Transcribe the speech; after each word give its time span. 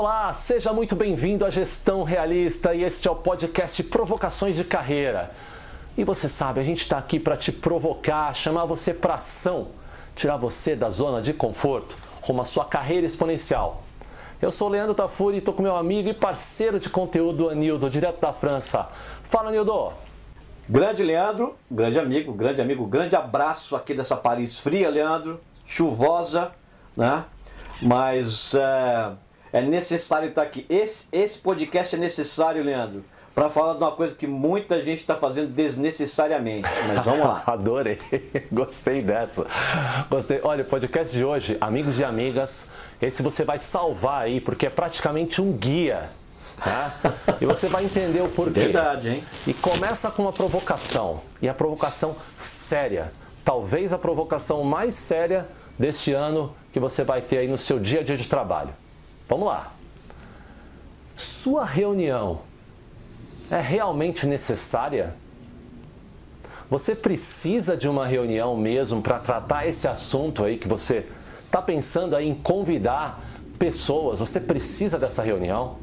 Olá, 0.00 0.32
seja 0.32 0.72
muito 0.72 0.94
bem-vindo 0.94 1.44
à 1.44 1.50
Gestão 1.50 2.04
Realista 2.04 2.72
e 2.72 2.84
este 2.84 3.08
é 3.08 3.10
o 3.10 3.16
podcast 3.16 3.82
Provocações 3.82 4.54
de 4.54 4.62
Carreira. 4.62 5.32
E 5.96 6.04
você 6.04 6.28
sabe, 6.28 6.60
a 6.60 6.62
gente 6.62 6.82
está 6.82 6.98
aqui 6.98 7.18
para 7.18 7.36
te 7.36 7.50
provocar, 7.50 8.32
chamar 8.32 8.64
você 8.64 8.94
para 8.94 9.14
ação, 9.14 9.70
tirar 10.14 10.36
você 10.36 10.76
da 10.76 10.88
zona 10.88 11.20
de 11.20 11.34
conforto 11.34 11.96
rumo 12.22 12.42
à 12.42 12.44
sua 12.44 12.64
carreira 12.64 13.04
exponencial. 13.08 13.82
Eu 14.40 14.52
sou 14.52 14.68
Leandro 14.68 14.94
Tafuri 14.94 15.34
e 15.34 15.38
estou 15.40 15.52
com 15.52 15.64
meu 15.64 15.74
amigo 15.74 16.08
e 16.08 16.14
parceiro 16.14 16.78
de 16.78 16.88
conteúdo 16.88 17.50
Anildo, 17.50 17.90
direto 17.90 18.20
da 18.20 18.32
França. 18.32 18.86
Fala, 19.24 19.48
Anildo! 19.48 19.92
Grande 20.68 21.02
Leandro, 21.02 21.56
grande 21.68 21.98
amigo, 21.98 22.32
grande 22.34 22.62
amigo, 22.62 22.86
grande 22.86 23.16
abraço 23.16 23.74
aqui 23.74 23.94
dessa 23.94 24.16
Paris 24.16 24.60
fria, 24.60 24.88
Leandro, 24.90 25.40
chuvosa, 25.66 26.52
né? 26.96 27.24
Mas 27.82 28.54
é, 28.54 29.10
é 29.52 29.60
necessário 29.60 30.28
estar 30.28 30.42
aqui. 30.42 30.66
Esse, 30.68 31.06
esse 31.12 31.38
podcast 31.38 31.94
é 31.94 31.98
necessário, 31.98 32.62
Leandro, 32.62 33.04
para 33.34 33.48
falar 33.48 33.74
de 33.74 33.78
uma 33.78 33.92
coisa 33.92 34.14
que 34.14 34.26
muita 34.26 34.80
gente 34.80 34.98
está 34.98 35.14
fazendo 35.14 35.48
desnecessariamente. 35.48 36.68
Mas 36.88 37.04
vamos 37.04 37.20
lá. 37.20 37.42
Adorei, 37.46 37.98
gostei 38.50 39.00
dessa. 39.00 39.46
Gostei. 40.10 40.40
Olha, 40.42 40.62
o 40.62 40.66
podcast 40.66 41.16
de 41.16 41.24
hoje, 41.24 41.56
amigos 41.60 42.00
e 42.00 42.04
amigas, 42.04 42.70
esse 43.00 43.22
você 43.22 43.44
vai 43.44 43.58
salvar 43.58 44.22
aí, 44.22 44.40
porque 44.40 44.66
é 44.66 44.70
praticamente 44.70 45.40
um 45.40 45.52
guia. 45.52 46.10
Tá? 46.58 46.92
E 47.40 47.46
você 47.46 47.68
vai 47.68 47.84
entender 47.84 48.20
o 48.20 48.28
porquê. 48.28 48.60
Verdade, 48.60 49.10
hein? 49.10 49.24
E 49.46 49.54
começa 49.54 50.10
com 50.10 50.22
uma 50.22 50.32
provocação. 50.32 51.20
E 51.40 51.48
a 51.48 51.54
provocação 51.54 52.16
séria. 52.36 53.12
Talvez 53.44 53.92
a 53.92 53.98
provocação 53.98 54.64
mais 54.64 54.96
séria 54.96 55.46
deste 55.78 56.12
ano 56.12 56.54
que 56.72 56.80
você 56.80 57.04
vai 57.04 57.20
ter 57.20 57.38
aí 57.38 57.48
no 57.48 57.56
seu 57.56 57.78
dia 57.78 58.00
a 58.00 58.02
dia 58.02 58.16
de 58.16 58.28
trabalho. 58.28 58.70
Vamos 59.28 59.46
lá. 59.46 59.72
Sua 61.16 61.64
reunião 61.64 62.40
é 63.50 63.60
realmente 63.60 64.26
necessária? 64.26 65.14
Você 66.70 66.94
precisa 66.94 67.76
de 67.76 67.88
uma 67.88 68.06
reunião 68.06 68.56
mesmo 68.56 69.02
para 69.02 69.18
tratar 69.18 69.66
esse 69.66 69.88
assunto 69.88 70.44
aí 70.44 70.58
que 70.58 70.68
você 70.68 71.06
está 71.46 71.60
pensando 71.60 72.14
aí 72.14 72.28
em 72.28 72.34
convidar 72.34 73.22
pessoas? 73.58 74.18
Você 74.18 74.40
precisa 74.40 74.98
dessa 74.98 75.22
reunião? 75.22 75.76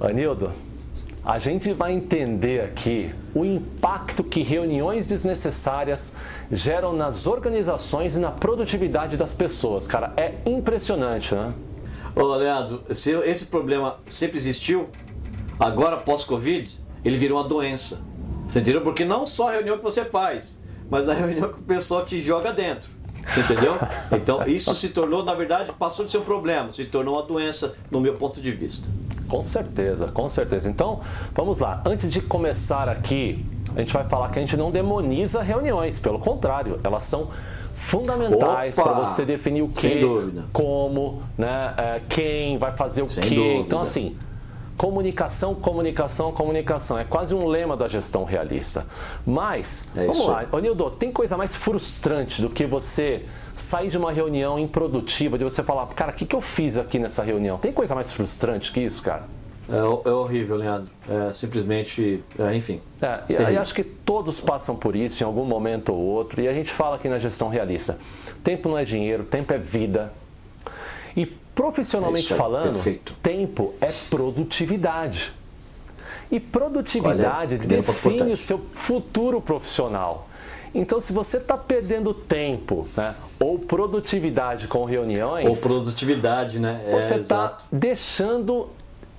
Anildo, 0.00 0.52
a 1.24 1.38
gente 1.38 1.72
vai 1.72 1.92
entender 1.92 2.62
aqui 2.62 3.14
o 3.34 3.44
impacto 3.44 4.22
que 4.22 4.42
reuniões 4.42 5.06
desnecessárias 5.06 6.16
geram 6.52 6.92
nas 6.92 7.26
organizações 7.26 8.16
e 8.16 8.20
na 8.20 8.30
produtividade 8.30 9.16
das 9.16 9.32
pessoas. 9.32 9.86
Cara, 9.86 10.12
é 10.16 10.34
impressionante, 10.44 11.34
né? 11.34 11.54
Ô, 12.16 12.36
Leandro, 12.36 12.82
se 12.92 13.10
esse 13.10 13.46
problema 13.46 13.96
sempre 14.06 14.36
existiu, 14.36 14.88
agora 15.58 15.96
pós-Covid, 15.96 16.80
ele 17.04 17.18
virou 17.18 17.38
uma 17.38 17.48
doença. 17.48 18.00
Você 18.48 18.60
entendeu? 18.60 18.82
Porque 18.82 19.04
não 19.04 19.26
só 19.26 19.48
a 19.48 19.52
reunião 19.52 19.76
que 19.76 19.82
você 19.82 20.04
faz, 20.04 20.60
mas 20.88 21.08
a 21.08 21.14
reunião 21.14 21.48
que 21.48 21.58
o 21.58 21.62
pessoal 21.62 22.04
te 22.04 22.20
joga 22.20 22.52
dentro. 22.52 22.90
Você 23.32 23.40
entendeu? 23.40 23.74
Então 24.12 24.46
isso 24.46 24.74
se 24.74 24.90
tornou, 24.90 25.24
na 25.24 25.34
verdade, 25.34 25.72
passou 25.72 26.04
de 26.04 26.10
ser 26.10 26.18
um 26.18 26.24
problema, 26.24 26.70
se 26.70 26.84
tornou 26.84 27.16
uma 27.16 27.22
doença 27.22 27.74
no 27.90 28.00
meu 28.00 28.14
ponto 28.14 28.40
de 28.40 28.50
vista. 28.52 28.86
Com 29.26 29.42
certeza, 29.42 30.08
com 30.08 30.28
certeza. 30.28 30.70
Então, 30.70 31.00
vamos 31.34 31.58
lá. 31.58 31.82
Antes 31.86 32.12
de 32.12 32.20
começar 32.20 32.88
aqui, 32.88 33.44
a 33.74 33.80
gente 33.80 33.92
vai 33.92 34.04
falar 34.04 34.28
que 34.30 34.38
a 34.38 34.42
gente 34.42 34.56
não 34.56 34.70
demoniza 34.70 35.42
reuniões, 35.42 35.98
pelo 35.98 36.18
contrário, 36.18 36.78
elas 36.84 37.04
são 37.04 37.30
fundamentais 37.74 38.76
para 38.76 38.92
você 38.92 39.24
definir 39.24 39.62
o 39.62 39.68
que, 39.68 40.00
como, 40.52 41.22
né, 41.36 41.74
é, 41.76 42.00
quem 42.08 42.56
vai 42.56 42.72
fazer 42.76 43.02
o 43.02 43.08
Sem 43.08 43.24
que. 43.24 43.34
Dúvida. 43.34 43.60
Então, 43.60 43.80
assim, 43.80 44.16
comunicação, 44.76 45.54
comunicação, 45.54 46.32
comunicação. 46.32 46.98
É 46.98 47.04
quase 47.04 47.34
um 47.34 47.46
lema 47.46 47.76
da 47.76 47.88
gestão 47.88 48.24
realista. 48.24 48.86
Mas, 49.26 49.88
é 49.96 50.06
vamos 50.06 50.26
lá, 50.26 50.46
Onildo, 50.52 50.90
tem 50.90 51.12
coisa 51.12 51.36
mais 51.36 51.54
frustrante 51.54 52.40
do 52.40 52.48
que 52.50 52.66
você 52.66 53.24
sair 53.54 53.88
de 53.88 53.96
uma 53.96 54.10
reunião 54.10 54.58
improdutiva, 54.58 55.38
de 55.38 55.44
você 55.44 55.62
falar, 55.62 55.86
cara, 55.88 56.12
o 56.12 56.14
que, 56.14 56.26
que 56.26 56.34
eu 56.34 56.40
fiz 56.40 56.76
aqui 56.76 56.98
nessa 56.98 57.22
reunião? 57.22 57.58
Tem 57.58 57.72
coisa 57.72 57.94
mais 57.94 58.10
frustrante 58.10 58.72
que 58.72 58.80
isso, 58.80 59.02
cara? 59.02 59.24
É, 59.68 60.08
é 60.08 60.12
horrível, 60.12 60.56
Leandro. 60.56 60.90
É 61.08 61.32
simplesmente, 61.32 62.22
é, 62.38 62.54
enfim. 62.54 62.80
É, 63.00 63.56
acho 63.56 63.74
que 63.74 63.82
todos 63.82 64.40
passam 64.40 64.76
por 64.76 64.94
isso 64.94 65.22
em 65.22 65.26
algum 65.26 65.44
momento 65.44 65.92
ou 65.92 65.98
outro. 65.98 66.40
E 66.40 66.48
a 66.48 66.52
gente 66.52 66.70
fala 66.70 66.96
aqui 66.96 67.08
na 67.08 67.18
gestão 67.18 67.48
realista: 67.48 67.98
tempo 68.42 68.68
não 68.68 68.78
é 68.78 68.84
dinheiro, 68.84 69.24
tempo 69.24 69.52
é 69.52 69.58
vida. 69.58 70.12
E 71.16 71.26
profissionalmente 71.26 72.32
é 72.32 72.36
falando, 72.36 72.72
perfeito. 72.74 73.14
tempo 73.22 73.74
é 73.80 73.92
produtividade. 74.10 75.32
E 76.30 76.40
produtividade 76.40 77.56
Olha, 77.56 77.66
define 77.66 78.32
o 78.32 78.36
seu 78.36 78.58
futuro 78.74 79.40
profissional. 79.40 80.28
Então, 80.74 80.98
se 80.98 81.12
você 81.12 81.36
está 81.36 81.56
perdendo 81.56 82.12
tempo, 82.12 82.88
né, 82.96 83.14
ou 83.38 83.58
produtividade 83.58 84.66
com 84.66 84.84
reuniões. 84.84 85.46
Ou 85.46 85.56
produtividade, 85.56 86.58
né? 86.58 86.82
É, 86.86 86.90
você 86.90 87.16
está 87.16 87.58
deixando 87.70 88.68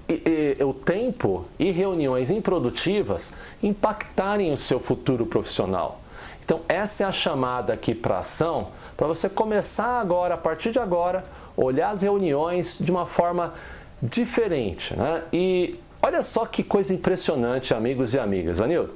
e, 0.07 0.55
e, 0.59 0.63
o 0.63 0.73
tempo 0.73 1.45
e 1.57 1.71
reuniões 1.71 2.29
improdutivas 2.29 3.35
impactarem 3.61 4.53
o 4.53 4.57
seu 4.57 4.79
futuro 4.79 5.25
profissional. 5.25 6.01
Então, 6.43 6.61
essa 6.67 7.03
é 7.03 7.07
a 7.07 7.11
chamada 7.11 7.73
aqui 7.73 7.95
para 7.95 8.19
ação, 8.19 8.69
para 8.95 9.07
você 9.07 9.27
começar 9.27 9.99
agora, 9.99 10.35
a 10.35 10.37
partir 10.37 10.71
de 10.71 10.79
agora, 10.79 11.23
olhar 11.57 11.89
as 11.89 12.03
reuniões 12.03 12.77
de 12.79 12.91
uma 12.91 13.05
forma 13.05 13.53
diferente. 14.01 14.95
Né? 14.95 15.23
E 15.33 15.79
olha 16.01 16.21
só 16.21 16.45
que 16.45 16.63
coisa 16.63 16.93
impressionante, 16.93 17.73
amigos 17.73 18.13
e 18.13 18.19
amigas. 18.19 18.61
Anildo, 18.61 18.93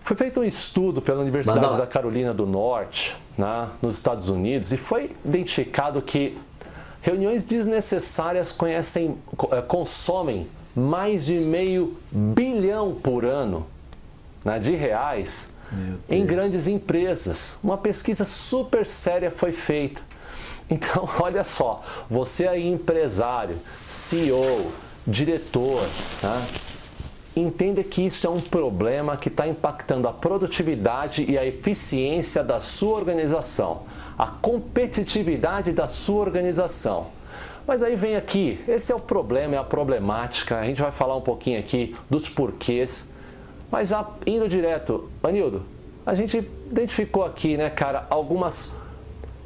foi 0.00 0.16
feito 0.16 0.40
um 0.40 0.44
estudo 0.44 1.02
pela 1.02 1.20
Universidade 1.20 1.76
da 1.76 1.86
Carolina 1.86 2.32
do 2.32 2.46
Norte, 2.46 3.14
né, 3.36 3.68
nos 3.82 3.96
Estados 3.96 4.30
Unidos, 4.30 4.72
e 4.72 4.78
foi 4.78 5.14
identificado 5.22 6.00
que 6.00 6.38
reuniões 7.00 7.44
desnecessárias 7.44 8.52
conhecem, 8.52 9.16
eh, 9.50 9.62
consomem 9.62 10.48
mais 10.74 11.26
de 11.26 11.34
meio 11.34 11.96
bilhão 12.10 12.94
por 12.94 13.24
ano 13.24 13.66
né, 14.44 14.58
de 14.58 14.74
reais 14.74 15.50
em 16.08 16.24
grandes 16.24 16.66
empresas. 16.66 17.58
Uma 17.62 17.76
pesquisa 17.76 18.24
super 18.24 18.86
séria 18.86 19.30
foi 19.30 19.52
feita. 19.52 20.00
Então, 20.70 21.08
olha 21.18 21.44
só, 21.44 21.82
você 22.10 22.46
aí 22.46 22.68
empresário, 22.68 23.56
CEO, 23.86 24.70
diretor, 25.06 25.82
tá? 26.20 26.42
entenda 27.34 27.82
que 27.82 28.02
isso 28.02 28.26
é 28.26 28.30
um 28.30 28.38
problema 28.38 29.16
que 29.16 29.28
está 29.28 29.48
impactando 29.48 30.06
a 30.06 30.12
produtividade 30.12 31.24
e 31.26 31.38
a 31.38 31.46
eficiência 31.46 32.44
da 32.44 32.60
sua 32.60 32.96
organização, 32.96 33.84
a 34.18 34.26
competitividade 34.26 35.72
da 35.72 35.86
sua 35.86 36.20
organização. 36.20 37.06
Mas 37.66 37.82
aí 37.82 37.94
vem 37.94 38.16
aqui, 38.16 38.58
esse 38.66 38.90
é 38.90 38.94
o 38.94 38.98
problema, 38.98 39.54
é 39.54 39.58
a 39.58 39.64
problemática. 39.64 40.58
A 40.58 40.64
gente 40.64 40.82
vai 40.82 40.90
falar 40.90 41.14
um 41.16 41.20
pouquinho 41.20 41.58
aqui 41.60 41.94
dos 42.10 42.28
porquês. 42.28 43.12
Mas 43.70 43.92
indo 44.26 44.48
direto, 44.48 45.10
Anildo, 45.22 45.62
a 46.04 46.14
gente 46.14 46.38
identificou 46.70 47.24
aqui, 47.24 47.56
né, 47.56 47.68
cara, 47.68 48.06
algumas 48.08 48.74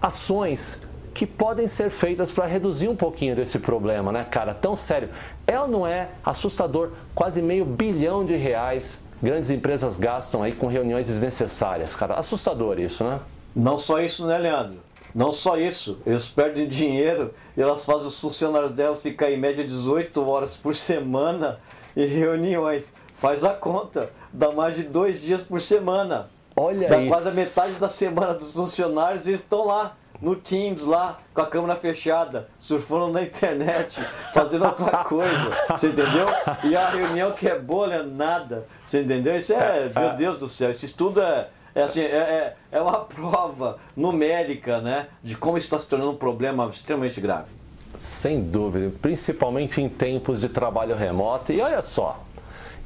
ações 0.00 0.82
que 1.12 1.26
podem 1.26 1.68
ser 1.68 1.90
feitas 1.90 2.30
para 2.30 2.46
reduzir 2.46 2.88
um 2.88 2.96
pouquinho 2.96 3.36
desse 3.36 3.58
problema, 3.58 4.10
né, 4.10 4.24
cara? 4.24 4.54
Tão 4.54 4.74
sério. 4.74 5.10
É 5.46 5.60
ou 5.60 5.68
não 5.68 5.86
é 5.86 6.08
assustador? 6.24 6.92
Quase 7.14 7.42
meio 7.42 7.64
bilhão 7.64 8.24
de 8.24 8.36
reais 8.36 9.04
grandes 9.22 9.50
empresas 9.50 9.98
gastam 9.98 10.42
aí 10.42 10.52
com 10.52 10.66
reuniões 10.66 11.08
desnecessárias, 11.08 11.94
cara. 11.94 12.14
Assustador 12.14 12.80
isso, 12.80 13.04
né? 13.04 13.20
Não 13.54 13.76
só 13.76 14.00
isso, 14.00 14.26
né, 14.26 14.38
Leandro? 14.38 14.81
Não 15.14 15.31
só 15.31 15.58
isso, 15.58 15.99
eles 16.06 16.28
perdem 16.28 16.66
dinheiro 16.66 17.34
e 17.54 17.60
elas 17.60 17.84
fazem 17.84 18.06
os 18.06 18.19
funcionários 18.19 18.72
delas 18.72 19.02
ficar 19.02 19.31
em 19.31 19.38
média 19.38 19.62
18 19.62 20.26
horas 20.26 20.56
por 20.56 20.75
semana 20.75 21.60
em 21.94 22.06
reuniões. 22.06 22.94
Faz 23.12 23.44
a 23.44 23.52
conta, 23.52 24.10
dá 24.32 24.50
mais 24.50 24.75
de 24.75 24.84
dois 24.84 25.20
dias 25.20 25.43
por 25.43 25.60
semana. 25.60 26.31
Olha 26.56 26.88
dá 26.88 26.99
isso. 26.99 27.08
quase 27.08 27.28
a 27.28 27.44
metade 27.44 27.78
da 27.78 27.88
semana 27.88 28.34
dos 28.34 28.54
funcionários 28.54 29.26
eles 29.26 29.40
estão 29.40 29.66
lá 29.66 29.96
no 30.22 30.37
Teams 30.37 30.82
lá, 30.82 31.19
com 31.34 31.40
a 31.40 31.46
câmera 31.46 31.75
fechada, 31.75 32.49
surfando 32.58 33.08
na 33.08 33.22
internet, 33.22 34.00
fazendo 34.32 34.64
outra 34.64 34.99
coisa, 34.99 35.50
você 35.69 35.88
entendeu? 35.88 36.26
E 36.62 36.76
a 36.76 36.90
reunião 36.90 37.32
que 37.32 37.49
é 37.49 37.58
boa, 37.58 37.93
é 37.93 38.02
nada, 38.04 38.64
você 38.87 39.02
entendeu? 39.02 39.37
Isso 39.37 39.52
é, 39.52 39.56
é, 39.56 40.00
meu 40.00 40.10
é. 40.10 40.14
Deus 40.14 40.38
do 40.38 40.49
céu, 40.49 40.70
esse 40.70 40.87
estudo 40.87 41.20
é, 41.20 41.49
é 41.74 41.82
assim, 41.82 42.00
é, 42.00 42.04
é, 42.04 42.56
é 42.70 42.80
uma 42.80 43.00
prova 43.04 43.78
numérica, 43.96 44.80
né, 44.80 45.08
de 45.22 45.36
como 45.36 45.56
isso 45.56 45.66
está 45.66 45.78
se 45.78 45.88
tornando 45.88 46.12
um 46.12 46.16
problema 46.16 46.66
extremamente 46.69 47.20
grave. 47.20 47.50
Sem 47.96 48.42
dúvida, 48.42 48.92
principalmente 49.02 49.82
em 49.82 49.88
tempos 49.88 50.40
de 50.40 50.48
trabalho 50.48 50.96
remoto. 50.96 51.52
E 51.52 51.60
olha 51.60 51.82
só, 51.82 52.19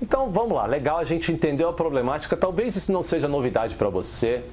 então 0.02 0.30
vamos 0.30 0.54
lá, 0.56 0.66
legal, 0.66 0.98
a 0.98 1.04
gente 1.04 1.32
entendeu 1.32 1.68
a 1.68 1.72
problemática, 1.72 2.36
talvez 2.36 2.76
isso 2.76 2.92
não 2.92 3.02
seja 3.02 3.28
novidade 3.28 3.76
para 3.76 3.88
você, 3.88 4.44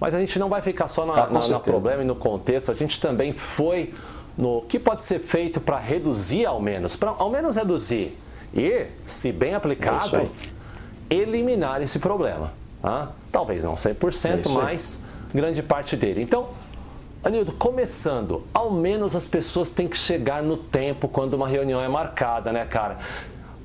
mas 0.00 0.14
a 0.14 0.18
gente 0.18 0.38
não 0.38 0.48
vai 0.48 0.62
ficar 0.62 0.88
só 0.88 1.04
na, 1.04 1.24
ah, 1.24 1.26
na, 1.28 1.48
na 1.48 1.60
problema 1.60 2.02
e 2.02 2.06
no 2.06 2.14
contexto, 2.14 2.70
a 2.70 2.74
gente 2.74 3.00
também 3.00 3.32
foi 3.32 3.92
no 4.36 4.62
que 4.62 4.78
pode 4.78 5.04
ser 5.04 5.18
feito 5.18 5.60
para 5.60 5.78
reduzir 5.78 6.46
ao 6.46 6.60
menos, 6.60 6.96
para 6.96 7.10
ao 7.10 7.28
menos 7.30 7.56
reduzir 7.56 8.16
e, 8.54 8.86
se 9.04 9.30
bem 9.30 9.54
aplicado, 9.54 10.16
é 10.16 11.14
eliminar 11.14 11.82
esse 11.82 11.98
problema. 11.98 12.52
Tá? 12.82 13.10
Talvez 13.30 13.64
não 13.64 13.74
100%, 13.74 14.46
é 14.46 14.48
mas 14.54 15.04
grande 15.34 15.62
parte 15.62 15.96
dele. 15.96 16.22
Então, 16.22 16.48
Anildo, 17.22 17.52
começando, 17.52 18.44
ao 18.54 18.70
menos 18.70 19.14
as 19.14 19.28
pessoas 19.28 19.72
têm 19.72 19.86
que 19.86 19.96
chegar 19.96 20.42
no 20.42 20.56
tempo 20.56 21.06
quando 21.06 21.34
uma 21.34 21.46
reunião 21.46 21.80
é 21.80 21.88
marcada, 21.88 22.50
né, 22.50 22.64
cara? 22.64 22.98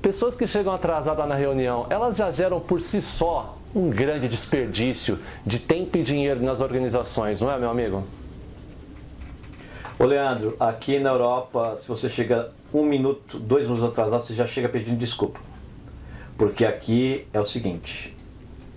Pessoas 0.01 0.35
que 0.35 0.45
chegam 0.45 0.73
atrasadas 0.73 1.27
na 1.27 1.35
reunião, 1.35 1.87
elas 1.89 2.17
já 2.17 2.29
geram 2.29 2.59
por 2.59 2.81
si 2.81 3.01
só 3.01 3.57
um 3.73 3.89
grande 3.89 4.27
desperdício 4.27 5.19
de 5.45 5.59
tempo 5.59 5.97
e 5.97 6.03
dinheiro 6.03 6.41
nas 6.41 6.61
organizações, 6.61 7.41
não 7.41 7.51
é, 7.51 7.57
meu 7.57 7.69
amigo? 7.69 8.03
Ô 9.97 10.05
Leandro, 10.05 10.55
aqui 10.59 10.99
na 10.99 11.11
Europa, 11.11 11.75
se 11.77 11.87
você 11.87 12.09
chega 12.09 12.51
um 12.73 12.83
minuto, 12.83 13.39
dois 13.39 13.67
minutos 13.67 13.85
atrasado, 13.85 14.21
você 14.21 14.33
já 14.33 14.45
chega 14.45 14.67
pedindo 14.67 14.97
desculpa. 14.97 15.39
Porque 16.37 16.65
aqui 16.65 17.25
é 17.33 17.39
o 17.39 17.45
seguinte, 17.45 18.14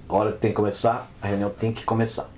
a 0.08 0.14
hora 0.14 0.32
que 0.32 0.38
tem 0.38 0.50
que 0.50 0.56
começar, 0.56 1.08
a 1.20 1.26
reunião 1.26 1.50
tem 1.50 1.72
que 1.72 1.84
começar. 1.84 2.28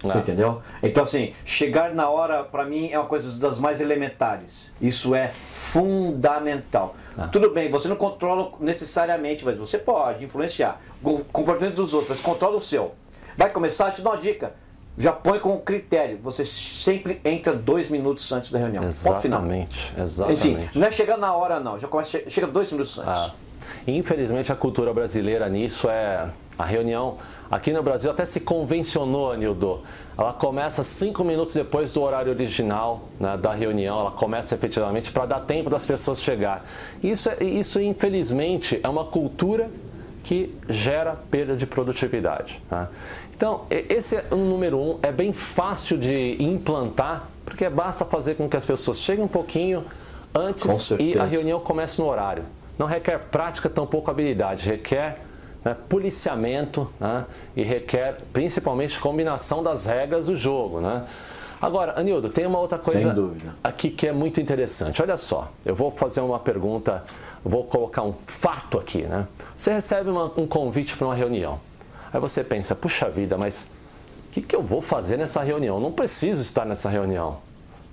Você 0.00 0.18
ah. 0.18 0.20
entendeu? 0.20 0.62
Então, 0.82 1.04
assim, 1.04 1.32
chegar 1.44 1.94
na 1.94 2.08
hora, 2.08 2.44
para 2.44 2.64
mim, 2.64 2.90
é 2.90 2.98
uma 2.98 3.08
coisa 3.08 3.38
das 3.38 3.58
mais 3.58 3.80
elementares. 3.80 4.72
Isso 4.80 5.14
é 5.14 5.28
fundamental. 5.28 6.94
Ah. 7.16 7.28
Tudo 7.28 7.50
bem, 7.50 7.70
você 7.70 7.88
não 7.88 7.96
controla 7.96 8.52
necessariamente, 8.60 9.44
mas 9.44 9.58
você 9.58 9.78
pode 9.78 10.24
influenciar 10.24 10.80
o 11.02 11.24
comportamento 11.24 11.76
dos 11.76 11.94
outros, 11.94 12.10
mas 12.10 12.20
controla 12.20 12.56
o 12.56 12.60
seu. 12.60 12.94
Vai 13.36 13.50
começar, 13.50 13.90
te 13.90 14.02
dou 14.02 14.12
uma 14.12 14.18
dica 14.18 14.52
já 14.98 15.12
põe 15.12 15.38
como 15.38 15.60
critério. 15.60 16.18
Você 16.22 16.44
sempre 16.44 17.20
entra 17.24 17.52
dois 17.52 17.90
minutos 17.90 18.30
antes 18.32 18.50
da 18.50 18.58
reunião. 18.58 18.82
Exatamente. 18.84 19.92
Exatamente. 19.96 20.48
Enfim, 20.48 20.68
não 20.74 20.86
é 20.86 20.90
chegar 20.90 21.18
na 21.18 21.34
hora, 21.34 21.60
não. 21.60 21.78
Já 21.78 21.86
começa, 21.86 22.22
chega 22.28 22.46
dois 22.46 22.72
minutos 22.72 22.98
antes. 22.98 23.22
Ah. 23.22 23.34
Infelizmente, 23.86 24.50
a 24.50 24.56
cultura 24.56 24.92
brasileira 24.92 25.48
nisso 25.48 25.88
é. 25.88 26.28
A 26.58 26.64
reunião 26.64 27.18
aqui 27.50 27.72
no 27.72 27.82
Brasil 27.82 28.10
até 28.10 28.24
se 28.24 28.40
convencionou, 28.40 29.30
Anildo. 29.30 29.82
Ela 30.16 30.32
começa 30.32 30.82
cinco 30.82 31.22
minutos 31.22 31.52
depois 31.52 31.92
do 31.92 32.02
horário 32.02 32.32
original 32.32 33.08
né, 33.20 33.36
da 33.36 33.52
reunião, 33.52 34.00
ela 34.00 34.10
começa 34.10 34.54
efetivamente 34.54 35.12
para 35.12 35.26
dar 35.26 35.40
tempo 35.40 35.68
das 35.68 35.84
pessoas 35.84 36.22
chegar. 36.22 36.64
Isso, 37.02 37.28
é, 37.28 37.44
isso, 37.44 37.80
infelizmente, 37.80 38.80
é 38.82 38.88
uma 38.88 39.04
cultura 39.04 39.70
que 40.24 40.52
gera 40.68 41.14
perda 41.30 41.54
de 41.54 41.66
produtividade. 41.66 42.60
Tá? 42.68 42.88
Então, 43.36 43.66
esse 43.70 44.16
é 44.16 44.24
o 44.30 44.36
número 44.36 44.78
um, 44.78 44.98
é 45.02 45.12
bem 45.12 45.32
fácil 45.32 45.98
de 45.98 46.42
implantar, 46.42 47.28
porque 47.44 47.68
basta 47.68 48.04
fazer 48.04 48.34
com 48.34 48.48
que 48.48 48.56
as 48.56 48.64
pessoas 48.64 48.98
cheguem 48.98 49.24
um 49.24 49.28
pouquinho 49.28 49.84
antes 50.34 50.90
e 50.98 51.18
a 51.18 51.24
reunião 51.24 51.60
comece 51.60 52.00
no 52.00 52.08
horário. 52.08 52.44
Não 52.78 52.86
requer 52.86 53.26
prática, 53.26 53.68
tampouco 53.68 54.10
habilidade, 54.10 54.68
requer 54.68 55.20
né, 55.66 55.76
policiamento 55.88 56.88
né, 57.00 57.24
e 57.56 57.64
requer 57.64 58.18
principalmente 58.32 59.00
combinação 59.00 59.64
das 59.64 59.84
regras 59.84 60.26
do 60.26 60.36
jogo. 60.36 60.80
Né? 60.80 61.04
Agora, 61.60 61.98
Anildo, 61.98 62.30
tem 62.30 62.46
uma 62.46 62.60
outra 62.60 62.78
coisa 62.78 63.12
aqui 63.64 63.90
que 63.90 64.06
é 64.06 64.12
muito 64.12 64.40
interessante. 64.40 65.02
Olha 65.02 65.16
só, 65.16 65.50
eu 65.64 65.74
vou 65.74 65.90
fazer 65.90 66.20
uma 66.20 66.38
pergunta, 66.38 67.02
vou 67.44 67.64
colocar 67.64 68.02
um 68.02 68.12
fato 68.12 68.78
aqui. 68.78 69.02
Né? 69.02 69.26
Você 69.58 69.72
recebe 69.72 70.08
uma, 70.08 70.32
um 70.36 70.46
convite 70.46 70.96
para 70.96 71.08
uma 71.08 71.16
reunião. 71.16 71.58
Aí 72.12 72.20
você 72.20 72.44
pensa, 72.44 72.72
puxa 72.76 73.10
vida, 73.10 73.36
mas 73.36 73.68
o 74.28 74.32
que, 74.34 74.42
que 74.42 74.54
eu 74.54 74.62
vou 74.62 74.80
fazer 74.80 75.16
nessa 75.16 75.42
reunião? 75.42 75.80
Não 75.80 75.90
preciso 75.90 76.42
estar 76.42 76.64
nessa 76.64 76.88
reunião. 76.88 77.38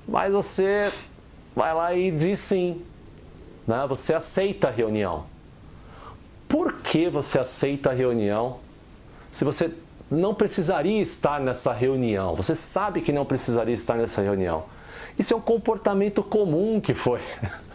Mas 0.07 0.31
você 0.31 0.91
vai 1.55 1.73
lá 1.73 1.91
e 1.95 2.11
diz 2.11 2.37
sim. 2.37 2.83
Né? 3.65 3.83
Você 3.89 4.13
aceita 4.13 4.67
a 4.67 4.71
reunião. 4.71 5.33
Por 6.53 6.71
que 6.71 7.09
você 7.09 7.39
aceita 7.39 7.89
a 7.89 7.93
reunião 7.93 8.59
se 9.31 9.43
você 9.43 9.71
não 10.11 10.35
precisaria 10.35 11.01
estar 11.01 11.39
nessa 11.39 11.73
reunião? 11.73 12.35
Você 12.35 12.53
sabe 12.53 13.01
que 13.01 13.11
não 13.11 13.25
precisaria 13.25 13.73
estar 13.73 13.95
nessa 13.95 14.21
reunião. 14.21 14.65
Isso 15.17 15.33
é 15.33 15.37
um 15.37 15.41
comportamento 15.41 16.21
comum 16.21 16.79
que 16.79 16.93
foi 16.93 17.21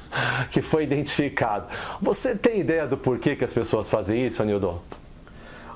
que 0.53 0.63
foi 0.63 0.85
identificado. 0.85 1.67
Você 2.01 2.37
tem 2.37 2.61
ideia 2.61 2.87
do 2.87 2.97
porquê 2.97 3.35
que 3.35 3.43
as 3.43 3.53
pessoas 3.53 3.91
fazem 3.91 4.25
isso, 4.25 4.41
Anildo? 4.43 4.81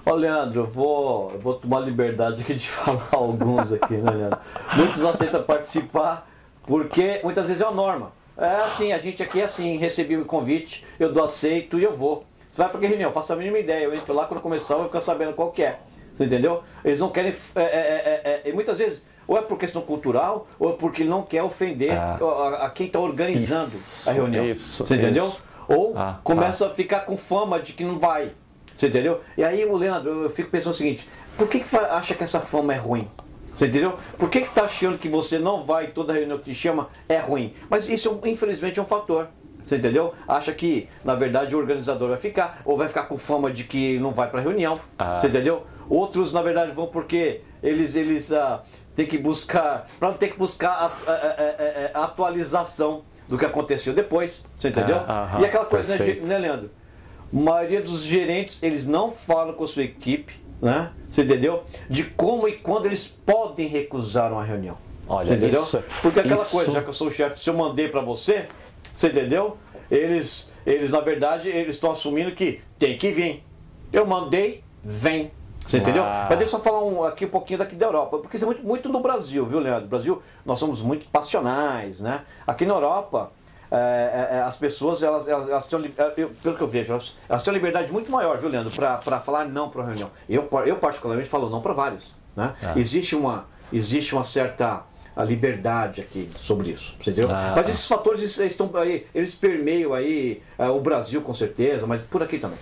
Ó, 0.07 0.15
Leandro, 0.15 0.65
vou, 0.69 1.37
vou 1.41 1.55
tomar 1.55 1.81
liberdade 1.81 2.43
aqui 2.43 2.55
de 2.55 2.69
falar 2.71 3.09
alguns 3.11 3.73
aqui, 3.73 3.95
né, 3.95 4.13
Leandro? 4.13 4.39
Muitos 4.77 5.05
aceitam 5.05 5.43
participar 5.43 6.31
porque 6.69 7.19
muitas 7.25 7.49
vezes 7.49 7.63
é 7.63 7.67
uma 7.67 7.75
norma. 7.75 8.13
É 8.37 8.63
assim, 8.63 8.93
a 8.93 8.99
gente 8.99 9.25
aqui 9.25 9.41
é 9.41 9.45
assim, 9.45 9.77
recebi 9.77 10.17
o 10.17 10.25
convite, 10.25 10.87
eu 11.01 11.13
dou 11.13 11.25
aceito 11.25 11.81
e 11.81 11.83
eu 11.83 11.97
vou. 11.97 12.25
Você 12.53 12.61
vai 12.61 12.71
para 12.71 12.81
que 12.81 12.87
reunião? 12.87 13.11
Faço 13.11 13.33
a 13.33 13.37
mínima 13.37 13.59
ideia, 13.59 13.85
eu 13.85 13.95
entro 13.95 14.13
lá 14.13 14.27
quando 14.27 14.43
começar 14.43 14.75
eu 14.75 14.81
vou 14.81 14.87
ficar 14.89 15.01
sabendo 15.01 15.33
qual 15.33 15.51
que 15.51 15.63
é. 15.63 15.79
Você 16.13 16.27
entendeu? 16.27 16.63
Eles 16.85 17.01
não 17.01 17.09
querem. 17.09 17.35
É, 17.55 17.63
é, 17.63 18.43
é, 18.45 18.51
é 18.51 18.53
muitas 18.53 18.79
vezes, 18.79 19.07
ou 19.27 19.39
é 19.39 19.41
por 19.41 19.57
questão 19.57 19.81
cultural, 19.81 20.47
ou 20.59 20.69
é 20.69 20.73
porque 20.75 21.01
ele 21.01 21.09
não 21.09 21.23
quer 21.23 21.43
ofender 21.43 21.93
ah. 21.93 22.19
a, 22.21 22.67
a, 22.67 22.71
quem 22.71 22.89
está 22.89 23.01
organizando 23.01 23.69
isso, 23.69 24.11
a 24.11 24.13
reunião. 24.13 24.45
Isso, 24.47 24.85
Você 24.85 24.97
entendeu? 24.97 25.25
Isso. 25.25 25.49
Ou 25.67 25.97
ah, 25.97 26.21
começa 26.23 26.67
ah. 26.67 26.69
a 26.69 26.75
ficar 26.75 27.01
com 27.07 27.17
fama 27.17 27.59
de 27.59 27.73
que 27.73 27.85
não 27.85 27.99
vai. 27.99 28.33
Você 28.77 28.89
entendeu? 28.89 29.23
E 29.35 29.43
aí, 29.43 29.65
o 29.65 29.75
Leandro, 29.75 30.25
eu 30.25 30.29
fico 30.29 30.51
pensando 30.51 30.75
o 30.75 30.77
seguinte: 30.77 31.09
por 31.39 31.49
que, 31.49 31.61
que 31.61 31.75
acha 31.75 32.15
que 32.15 32.23
essa 32.23 32.41
fama 32.41 32.75
é 32.75 32.77
ruim? 32.77 33.09
Você 33.57 33.67
entendeu? 33.67 33.97
Por 34.19 34.29
que, 34.29 34.43
que 34.43 34.51
tá 34.51 34.65
achando 34.65 34.99
que 34.99 35.09
você 35.09 35.39
não 35.39 35.65
vai 35.65 35.87
toda 35.87 36.13
reunião 36.13 36.37
que 36.37 36.45
te 36.45 36.55
chama 36.55 36.91
é 37.09 37.17
ruim? 37.17 37.55
Mas 37.71 37.89
isso, 37.89 38.21
infelizmente, 38.25 38.79
é 38.79 38.83
um 38.83 38.87
fator. 38.87 39.29
Você 39.65 39.77
entendeu? 39.77 40.13
Acha 40.27 40.53
que, 40.53 40.89
na 41.05 41.15
verdade, 41.15 41.55
o 41.55 41.59
organizador 41.59 42.09
vai 42.09 42.19
ficar, 42.19 42.63
ou 42.65 42.77
vai 42.77 42.89
ficar 42.89 43.05
com 43.05 43.17
fama 43.17 43.51
de 43.51 43.65
que 43.65 43.99
não 43.99 44.13
vai 44.13 44.31
para 44.31 44.41
reunião. 44.41 44.79
Ah. 44.99 45.19
Você 45.19 45.29
entendeu? 45.29 45.65
Outros, 45.89 46.33
na 46.33 46.43
verdade, 46.43 46.73
vão 46.73 46.87
porque 46.87 47.41
eles, 47.63 47.97
eles 47.97 48.33
ah, 48.33 48.63
têm 48.97 49.07
que 49.07 49.19
buscar, 49.19 49.87
para 49.99 50.11
não 50.11 50.17
ter 50.17 50.29
que 50.29 50.39
buscar 50.39 50.71
a, 50.71 51.11
a, 51.11 52.01
a, 52.01 52.05
atualização 52.05 53.03
do 53.29 53.39
que 53.39 53.45
aconteceu 53.45 53.93
depois. 53.93 54.45
Você 54.57 54.69
entendeu? 54.69 54.97
Ah, 55.07 55.39
e 55.41 55.45
aquela 55.45 55.65
coisa, 55.65 55.97
né, 55.97 56.15
né, 56.25 56.39
Leandro? 56.39 56.71
A 57.33 57.37
maioria 57.37 57.81
dos 57.81 58.03
gerentes, 58.03 58.63
eles 58.63 58.87
não 58.87 59.11
falam 59.11 59.55
com 59.55 59.65
a 59.65 59.67
sua 59.67 59.85
equipe, 59.85 60.43
né? 60.61 60.91
Você 61.11 61.23
entendeu? 61.23 61.65
De 61.89 62.05
como 62.05 62.49
e 62.49 62.53
quando 62.53 62.87
eles 62.87 63.07
podem 63.07 63.67
recusar 63.67 64.33
uma 64.33 64.45
reunião. 64.45 64.77
Olha, 65.09 65.35
entendeu? 65.35 65.61
Isso 65.61 65.77
é 65.77 65.83
Porque 66.01 66.21
aquela 66.21 66.37
isso... 66.37 66.51
coisa, 66.51 66.71
já 66.71 66.83
que 66.83 66.89
eu 66.89 66.93
sou 66.93 67.09
o 67.09 67.11
chefe, 67.11 67.39
se 67.39 67.51
eu 67.51 67.55
mandei 67.55 67.89
para 67.89 68.01
você, 68.01 68.47
você 68.95 69.09
entendeu? 69.09 69.57
Eles, 69.91 70.53
eles 70.65 70.93
na 70.93 71.01
verdade, 71.01 71.49
eles 71.49 71.77
estão 71.77 71.91
assumindo 71.91 72.33
que 72.33 72.61
tem 72.79 72.97
que 72.97 73.11
vir. 73.11 73.45
Eu 73.93 74.07
mandei, 74.07 74.63
vem. 74.83 75.31
Você 75.67 75.79
entendeu? 75.79 76.03
Ah. 76.03 76.27
Mas 76.29 76.39
deixa 76.39 76.57
eu 76.57 76.61
falar 76.61 76.83
um, 76.85 77.05
aqui 77.05 77.25
um 77.25 77.31
pouquinho 77.31 77.59
daqui 77.59 77.77
da 77.77 77.87
Europa, 77.87 78.19
porque 78.19 78.37
isso 78.37 78.45
é 78.45 78.47
muito, 78.47 78.65
muito 78.65 78.89
no 78.89 79.01
Brasil, 79.01 79.47
viu, 79.47 79.61
Leandro? 79.61 79.83
No 79.83 79.89
Brasil, 79.89 80.23
nós 80.45 80.59
somos 80.59 80.81
muito 80.81 81.07
passionais, 81.07 82.01
né? 82.01 82.23
Aqui 82.47 82.67
na 82.67 82.75
Europa, 82.75 83.31
é, 83.71 83.77
é, 83.77 84.37
é, 84.37 84.43
as 84.43 84.59
pessoas, 84.59 85.03
elas, 85.03 85.27
elas, 85.27 85.49
elas 85.49 85.67
têm, 85.67 85.95
eu, 86.17 86.31
pelo 86.43 86.57
que 86.57 86.63
eu 86.63 86.69
vejo, 86.69 86.93
elas, 86.93 87.17
elas, 87.29 87.43
têm 87.43 87.53
uma 87.53 87.57
liberdade 87.57 87.93
muito 87.93 88.11
maior, 88.11 88.37
viu, 88.37 88.49
Leandro, 88.49 88.71
para 88.71 89.21
falar 89.21 89.47
não 89.47 89.71
para 89.71 89.81
uma 89.81 89.89
reunião. 89.89 90.11
Eu, 90.29 90.49
eu, 90.67 90.77
particularmente, 90.77 91.29
falo 91.29 91.49
não 91.49 91.63
para 91.63 91.73
vários. 91.73 92.15
Né? 92.37 92.55
Ah. 92.63 92.75
Existe, 92.77 93.17
uma, 93.17 93.47
existe 93.73 94.15
uma 94.15 94.25
certa 94.25 94.83
a 95.15 95.25
liberdade 95.25 96.01
aqui 96.01 96.29
sobre 96.39 96.71
isso, 96.71 96.95
entendeu? 96.99 97.29
Ah. 97.31 97.53
Mas 97.57 97.69
esses 97.69 97.87
fatores 97.87 98.39
estão 98.39 98.71
aí, 98.75 99.07
eles 99.15 99.35
permeiam 99.35 99.93
aí 99.93 100.43
é, 100.59 100.69
o 100.69 100.81
Brasil 100.81 101.21
com 101.21 101.35
certeza, 101.35 101.87
mas 101.87 102.03
por 102.03 102.23
aqui 102.23 102.39
também. 102.39 102.59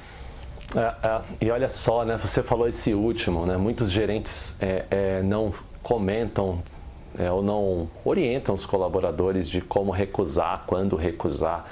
É, 0.75 1.07
é, 1.07 1.21
e 1.41 1.51
olha 1.51 1.69
só, 1.69 2.05
né? 2.05 2.17
Você 2.17 2.43
falou 2.43 2.69
esse 2.69 2.95
último, 2.95 3.47
né? 3.47 3.57
Muitos 3.57 3.91
gerentes 3.91 4.57
é, 4.61 4.85
é 4.91 5.23
não 5.23 5.53
comentam 5.83 6.63
é, 7.19 7.31
ou 7.31 7.43
não 7.43 7.89
orientam 8.05 8.55
os 8.55 8.65
colaboradores 8.65 9.49
de 9.49 9.61
como 9.61 9.91
recusar, 9.91 10.65
quando 10.67 10.97
recusar. 10.97 11.67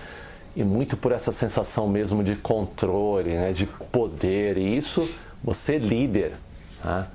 E 0.56 0.64
muito 0.64 0.96
por 0.96 1.12
essa 1.12 1.30
sensação 1.30 1.86
mesmo 1.86 2.24
de 2.24 2.34
controle, 2.34 3.30
né, 3.30 3.52
de 3.52 3.66
poder. 3.66 4.58
E 4.58 4.76
isso, 4.76 5.08
você 5.42 5.78
líder, 5.78 6.32
né, 6.84 7.06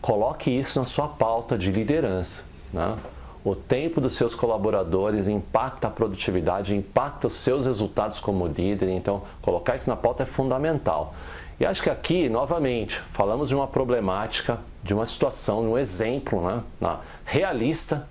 coloque 0.00 0.50
isso 0.50 0.78
na 0.78 0.84
sua 0.84 1.08
pauta 1.08 1.58
de 1.58 1.70
liderança. 1.70 2.44
Né? 2.72 2.96
O 3.44 3.54
tempo 3.54 4.00
dos 4.00 4.14
seus 4.14 4.34
colaboradores 4.34 5.28
impacta 5.28 5.86
a 5.86 5.90
produtividade, 5.90 6.74
impacta 6.74 7.28
os 7.28 7.34
seus 7.34 7.64
resultados 7.64 8.18
como 8.18 8.46
líder. 8.46 8.88
Então, 8.88 9.22
colocar 9.40 9.76
isso 9.76 9.88
na 9.88 9.94
pauta 9.94 10.24
é 10.24 10.26
fundamental. 10.26 11.14
E 11.58 11.64
acho 11.64 11.82
que 11.82 11.88
aqui, 11.88 12.28
novamente, 12.28 12.98
falamos 12.98 13.48
de 13.48 13.54
uma 13.54 13.66
problemática, 13.66 14.58
de 14.82 14.92
uma 14.92 15.06
situação, 15.06 15.62
de 15.62 15.68
um 15.68 15.78
exemplo 15.78 16.42
né, 16.80 16.98
realista. 17.24 18.08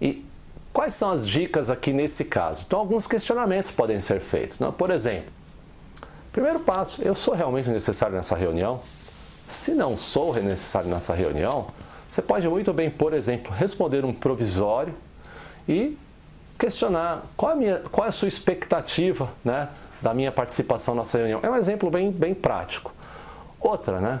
E 0.00 0.24
quais 0.72 0.94
são 0.94 1.10
as 1.10 1.26
dicas 1.26 1.68
aqui 1.68 1.92
nesse 1.92 2.24
caso? 2.24 2.64
Então, 2.66 2.78
alguns 2.78 3.06
questionamentos 3.06 3.70
podem 3.70 4.00
ser 4.00 4.20
feitos. 4.20 4.60
Né? 4.60 4.72
Por 4.78 4.90
exemplo, 4.90 5.30
primeiro 6.32 6.60
passo: 6.60 7.02
eu 7.02 7.14
sou 7.14 7.34
realmente 7.34 7.68
necessário 7.68 8.14
nessa 8.14 8.36
reunião? 8.36 8.80
Se 9.48 9.72
não 9.72 9.96
sou 9.96 10.32
necessário 10.34 10.88
nessa 10.88 11.14
reunião, 11.14 11.66
você 12.08 12.22
pode 12.22 12.48
muito 12.48 12.72
bem, 12.72 12.90
por 12.90 13.12
exemplo, 13.12 13.52
responder 13.52 14.04
um 14.04 14.12
provisório 14.12 14.94
e 15.68 15.96
questionar 16.58 17.24
qual 17.36 17.52
é 17.52 17.54
a, 17.54 17.56
minha, 17.56 17.76
qual 17.90 18.06
é 18.06 18.08
a 18.08 18.12
sua 18.12 18.28
expectativa 18.28 19.28
né, 19.44 19.68
da 20.00 20.14
minha 20.14 20.32
participação 20.32 20.94
nessa 20.94 21.18
reunião. 21.18 21.40
É 21.42 21.50
um 21.50 21.56
exemplo 21.56 21.90
bem, 21.90 22.10
bem 22.10 22.34
prático. 22.34 22.92
Outra, 23.60 24.00
né? 24.00 24.20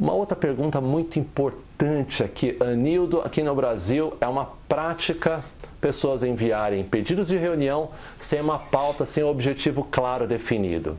Uma 0.00 0.14
outra 0.14 0.34
pergunta 0.34 0.80
muito 0.80 1.18
importante 1.18 2.24
aqui, 2.24 2.56
Anildo, 2.60 3.20
aqui 3.20 3.42
no 3.42 3.54
Brasil, 3.54 4.14
é 4.20 4.26
uma 4.26 4.48
prática 4.68 5.44
pessoas 5.80 6.22
enviarem 6.22 6.84
pedidos 6.84 7.28
de 7.28 7.36
reunião 7.36 7.90
sem 8.18 8.40
uma 8.40 8.58
pauta, 8.58 9.04
sem 9.04 9.22
um 9.24 9.28
objetivo 9.28 9.86
claro 9.90 10.26
definido. 10.26 10.96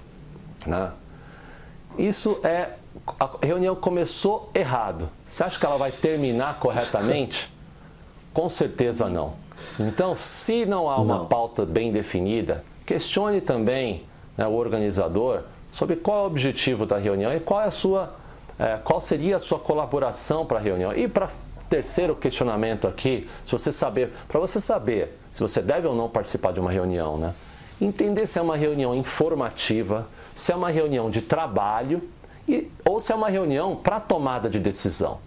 Né? 0.67 0.91
Isso 1.97 2.39
é. 2.43 2.69
A 3.19 3.29
reunião 3.41 3.75
começou 3.75 4.49
errado. 4.53 5.09
Você 5.25 5.43
acha 5.43 5.59
que 5.59 5.65
ela 5.65 5.77
vai 5.77 5.91
terminar 5.91 6.59
corretamente? 6.59 7.51
Com 8.33 8.49
certeza 8.49 9.09
não. 9.09 9.33
Então, 9.79 10.15
se 10.15 10.65
não 10.65 10.89
há 10.89 10.97
uma 10.99 11.19
não. 11.19 11.25
pauta 11.25 11.65
bem 11.65 11.91
definida, 11.91 12.63
questione 12.85 13.41
também 13.41 14.03
né, 14.37 14.45
o 14.47 14.53
organizador 14.53 15.43
sobre 15.71 15.95
qual 15.95 16.19
é 16.19 16.21
o 16.21 16.25
objetivo 16.25 16.85
da 16.85 16.97
reunião 16.97 17.33
e 17.33 17.39
qual 17.39 17.61
é 17.61 17.65
a 17.65 17.71
sua, 17.71 18.15
é, 18.59 18.77
qual 18.83 19.01
seria 19.01 19.37
a 19.37 19.39
sua 19.39 19.59
colaboração 19.59 20.45
para 20.45 20.57
a 20.57 20.61
reunião. 20.61 20.93
E 20.93 21.07
para 21.07 21.29
terceiro 21.69 22.15
questionamento 22.15 22.87
aqui, 22.87 23.27
se 23.43 23.51
você 23.51 23.71
saber, 23.71 24.11
para 24.27 24.39
você 24.39 24.59
saber 24.59 25.17
se 25.31 25.41
você 25.41 25.61
deve 25.61 25.87
ou 25.87 25.95
não 25.95 26.07
participar 26.07 26.53
de 26.53 26.59
uma 26.59 26.71
reunião, 26.71 27.17
né? 27.17 27.33
Entender 27.81 28.27
se 28.27 28.37
é 28.37 28.41
uma 28.41 28.55
reunião 28.55 28.95
informativa, 28.95 30.07
se 30.35 30.51
é 30.51 30.55
uma 30.55 30.69
reunião 30.69 31.09
de 31.09 31.21
trabalho 31.21 32.03
e, 32.47 32.69
ou 32.83 32.99
se 32.99 33.11
é 33.11 33.15
uma 33.15 33.29
reunião 33.29 33.75
para 33.75 33.99
tomada 33.99 34.49
de 34.49 34.59
decisão. 34.59 35.19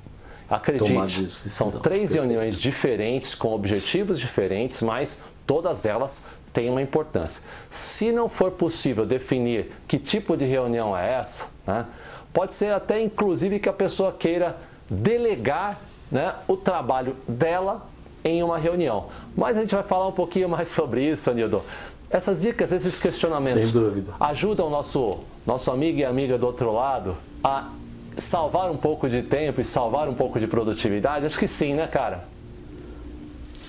Acredite, 0.49 0.93
de 0.93 1.23
decisão. 1.25 1.71
são 1.71 1.81
três 1.81 2.15
reuniões 2.15 2.61
diferentes, 2.61 3.35
com 3.35 3.53
objetivos 3.53 4.21
diferentes, 4.21 4.81
mas 4.81 5.23
todas 5.47 5.85
elas 5.85 6.29
têm 6.53 6.71
uma 6.71 6.81
importância. 6.81 7.43
Se 7.71 8.13
não 8.13 8.29
for 8.29 8.53
possível 8.53 9.05
definir 9.05 9.73
que 9.89 9.99
tipo 9.99 10.37
de 10.37 10.45
reunião 10.45 10.97
é 10.97 11.15
essa, 11.15 11.51
né, 11.67 11.85
pode 12.33 12.55
ser 12.55 12.73
até 12.73 13.01
inclusive 13.03 13.59
que 13.59 13.69
a 13.69 13.73
pessoa 13.73 14.13
queira 14.13 14.57
delegar 14.89 15.79
né, 16.11 16.35
o 16.47 16.57
trabalho 16.57 17.17
dela 17.27 17.87
em 18.25 18.43
uma 18.43 18.59
reunião. 18.59 19.07
Mas 19.37 19.57
a 19.57 19.61
gente 19.61 19.75
vai 19.75 19.85
falar 19.85 20.09
um 20.09 20.13
pouquinho 20.13 20.49
mais 20.49 20.69
sobre 20.69 21.09
isso, 21.09 21.31
Anildo. 21.31 21.63
Essas 22.09 22.41
dicas, 22.41 22.73
esses 22.73 23.01
questionamentos 23.01 23.73
ajudam 24.21 24.69
o 24.69 24.71
nosso, 24.71 25.21
nosso 25.47 25.71
amigo 25.71 25.99
e 25.99 26.05
amiga 26.05 26.37
do 26.37 26.47
outro 26.47 26.73
lado 26.73 27.17
a 27.43 27.71
salvar 28.17 28.71
um 28.71 28.77
pouco 28.77 29.09
de 29.09 29.23
tempo 29.23 29.61
e 29.61 29.65
salvar 29.65 30.09
um 30.09 30.15
pouco 30.15 30.41
de 30.41 30.47
produtividade? 30.47 31.25
Acho 31.25 31.39
que 31.39 31.47
sim, 31.47 31.75
né, 31.75 31.87
cara? 31.87 32.25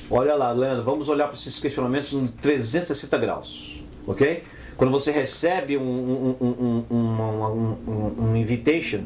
Olha 0.09 0.35
lá, 0.35 0.51
Leandro, 0.51 0.83
vamos 0.83 1.09
olhar 1.09 1.27
para 1.27 1.35
esses 1.35 1.59
questionamentos 1.59 2.13
em 2.13 2.27
360 2.27 3.17
graus, 3.17 3.83
ok? 4.07 4.43
Quando 4.77 4.91
você 4.91 5.11
recebe 5.11 5.77
um, 5.77 6.35
um, 6.39 6.85
um, 6.89 8.15
um, 8.19 8.35
invitation, 8.35 9.01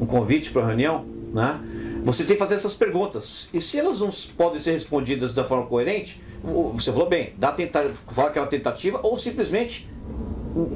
um 0.00 0.06
convite 0.06 0.50
para 0.50 0.64
reunião, 0.64 1.04
né? 1.32 1.60
Você 2.04 2.24
tem 2.24 2.36
que 2.36 2.42
fazer 2.42 2.54
essas 2.54 2.76
perguntas. 2.76 3.50
E 3.52 3.60
se 3.60 3.78
elas 3.78 4.00
não 4.00 4.10
podem 4.36 4.60
ser 4.60 4.72
respondidas 4.72 5.34
da 5.34 5.44
forma 5.44 5.66
coerente, 5.66 6.22
você 6.72 6.92
falou 6.92 7.08
bem, 7.08 7.34
dá 7.36 7.50
tenta, 7.50 7.90
fala 8.12 8.30
que 8.30 8.38
é 8.38 8.40
uma 8.40 8.46
tentativa, 8.46 9.00
ou 9.02 9.16
simplesmente, 9.16 9.88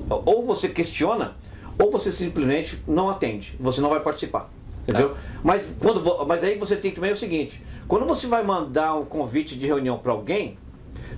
ou 0.08 0.44
você 0.44 0.68
questiona, 0.68 1.36
ou 1.78 1.90
você 1.90 2.12
simplesmente 2.12 2.82
não 2.86 3.08
atende, 3.08 3.56
você 3.58 3.80
não 3.80 3.88
vai 3.88 4.00
participar. 4.00 4.50
Entendeu? 4.82 5.12
É. 5.12 5.14
Mas, 5.42 5.76
quando, 5.78 6.26
mas 6.26 6.44
aí 6.44 6.58
você 6.58 6.76
tem 6.76 6.90
que 6.90 6.96
também 6.96 7.12
o 7.12 7.16
seguinte: 7.16 7.62
quando 7.86 8.06
você 8.06 8.26
vai 8.26 8.42
mandar 8.42 8.94
um 8.94 9.04
convite 9.04 9.56
de 9.56 9.66
reunião 9.66 9.98
para 9.98 10.12
alguém, 10.12 10.58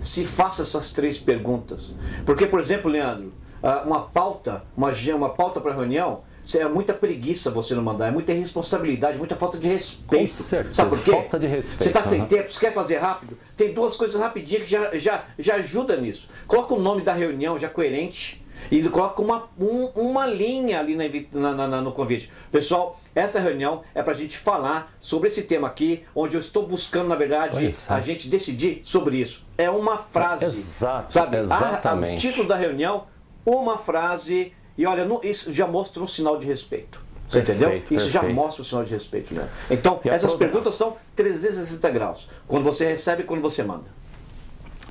se 0.00 0.24
faça 0.24 0.62
essas 0.62 0.90
três 0.90 1.18
perguntas. 1.18 1.94
Porque, 2.24 2.46
por 2.46 2.60
exemplo, 2.60 2.90
Leandro, 2.90 3.32
ah, 3.62 3.82
uma 3.86 4.00
pauta, 4.00 4.64
uma, 4.76 4.90
uma 5.14 5.30
pauta 5.30 5.60
para 5.60 5.72
reunião, 5.72 6.20
é 6.56 6.64
muita 6.66 6.92
preguiça 6.92 7.50
você 7.50 7.74
não 7.74 7.82
mandar, 7.82 8.08
é 8.08 8.10
muita 8.10 8.32
irresponsabilidade, 8.32 9.16
muita 9.16 9.36
falta 9.36 9.58
de 9.58 9.68
respeito. 9.68 10.22
Com 10.22 10.26
certeza, 10.26 10.74
Sabe 10.74 10.90
por 10.90 11.04
quê? 11.04 11.10
falta 11.12 11.38
de 11.38 11.46
respeito. 11.46 11.82
Você 11.84 11.88
está 11.88 12.04
sem 12.04 12.24
tempo, 12.26 12.50
você 12.50 12.58
quer 12.58 12.74
fazer 12.74 12.96
rápido? 12.98 13.38
Tem 13.56 13.72
duas 13.72 13.96
coisas 13.96 14.20
rapidinhas 14.20 14.64
que 14.64 14.70
já, 14.70 14.90
já, 14.96 15.24
já 15.38 15.54
ajuda 15.54 15.96
nisso. 15.96 16.28
Coloca 16.48 16.74
o 16.74 16.80
nome 16.80 17.02
da 17.02 17.12
reunião 17.12 17.56
já 17.56 17.68
coerente 17.68 18.41
e 18.70 18.82
coloca 18.88 19.20
uma, 19.20 19.48
um, 19.58 19.86
uma 19.94 20.26
linha 20.26 20.78
ali 20.78 20.96
na, 21.32 21.52
na, 21.54 21.68
na, 21.68 21.80
no 21.80 21.92
convite. 21.92 22.30
Pessoal, 22.50 23.00
essa 23.14 23.38
reunião 23.38 23.82
é 23.94 24.02
para 24.02 24.12
a 24.12 24.16
gente 24.16 24.38
falar 24.38 24.92
sobre 25.00 25.28
esse 25.28 25.42
tema 25.42 25.68
aqui, 25.68 26.04
onde 26.14 26.36
eu 26.36 26.40
estou 26.40 26.66
buscando, 26.66 27.08
na 27.08 27.16
verdade, 27.16 27.66
é. 27.66 27.72
a 27.88 28.00
gente 28.00 28.28
decidir 28.28 28.80
sobre 28.84 29.16
isso. 29.16 29.46
É 29.58 29.70
uma 29.70 29.96
frase. 29.96 30.44
Exato, 30.44 31.12
sabe? 31.12 31.36
exatamente. 31.36 32.10
A, 32.10 32.14
a, 32.14 32.16
o 32.16 32.18
título 32.18 32.48
da 32.48 32.56
reunião, 32.56 33.04
uma 33.44 33.76
frase 33.76 34.52
e 34.76 34.86
olha, 34.86 35.06
isso 35.22 35.52
já 35.52 35.66
mostra 35.66 36.02
um 36.02 36.06
sinal 36.06 36.38
de 36.38 36.46
respeito. 36.46 37.00
Você 37.28 37.40
perfeito, 37.40 37.62
entendeu? 37.62 37.78
Isso 37.78 38.10
perfeito. 38.10 38.10
já 38.10 38.22
mostra 38.22 38.62
um 38.62 38.64
sinal 38.64 38.84
de 38.84 38.90
respeito. 38.92 39.34
Né? 39.34 39.48
Então, 39.70 40.00
e 40.04 40.08
essas 40.08 40.34
perguntas 40.34 40.74
são 40.74 40.96
360 41.16 41.90
graus. 41.90 42.28
Quando 42.46 42.64
você 42.64 42.86
recebe 42.86 43.22
quando 43.24 43.40
você 43.40 43.62
manda. 43.62 43.84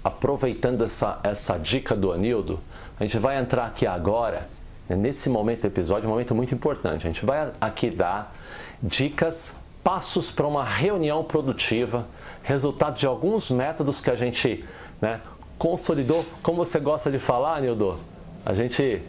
Aproveitando 0.04 0.84
essa, 0.84 1.20
essa 1.24 1.58
dica 1.58 1.96
do 1.96 2.12
Anildo, 2.12 2.60
a 3.02 3.04
gente 3.04 3.18
vai 3.18 3.40
entrar 3.40 3.66
aqui 3.66 3.88
agora, 3.88 4.48
né, 4.88 4.96
nesse 4.96 5.28
momento 5.28 5.62
do 5.62 5.68
episódio, 5.68 6.08
um 6.08 6.12
momento 6.12 6.36
muito 6.36 6.54
importante. 6.54 7.08
A 7.08 7.12
gente 7.12 7.26
vai 7.26 7.52
aqui 7.60 7.90
dar 7.90 8.36
dicas, 8.80 9.56
passos 9.84 10.30
para 10.32 10.46
uma 10.46 10.64
reunião 10.64 11.24
produtiva, 11.24 12.06
resultado 12.44 13.00
de 13.00 13.08
alguns 13.08 13.50
métodos 13.50 14.00
que 14.02 14.12
a 14.12 14.16
gente 14.16 14.64
né, 15.02 15.20
consolidou. 15.58 16.24
Como 16.44 16.64
você 16.64 16.80
gosta 16.80 17.10
de 17.10 17.18
falar, 17.18 17.56
Anildo? 17.56 18.00
A 18.46 18.54
gente 18.54 19.02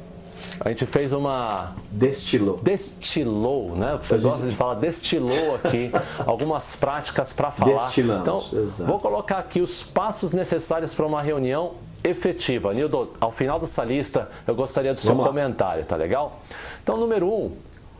a 0.64 0.70
gente 0.70 0.87
fez 0.87 1.12
uma. 1.12 1.75
Destilou. 1.90 2.61
Destilou, 2.62 3.76
né? 3.76 3.99
Você 4.00 4.14
gente... 4.14 4.22
gosta 4.22 4.46
de 4.46 4.56
falar 4.56 4.75
destilou 4.76 5.56
aqui 5.56 5.92
algumas 6.26 6.75
práticas 6.76 7.34
para 7.34 7.50
falar. 7.50 7.75
Destilamos. 7.75 8.22
Então, 8.22 8.62
exato. 8.62 8.90
vou 8.90 8.99
colocar 8.99 9.38
aqui 9.38 9.61
os 9.61 9.82
passos 9.82 10.32
necessários 10.32 10.94
para 10.94 11.04
uma 11.04 11.20
reunião 11.20 11.75
efetiva. 12.04 12.73
Nildo, 12.73 13.12
ao 13.21 13.30
final 13.30 13.59
dessa 13.59 13.85
lista, 13.85 14.28
eu 14.47 14.54
gostaria 14.54 14.92
do 14.92 14.99
seu 14.99 15.11
Vamos 15.11 15.26
comentário, 15.26 15.85
tá 15.85 15.97
legal? 15.97 16.40
Então, 16.82 16.97
número 16.97 17.26
um, 17.26 17.52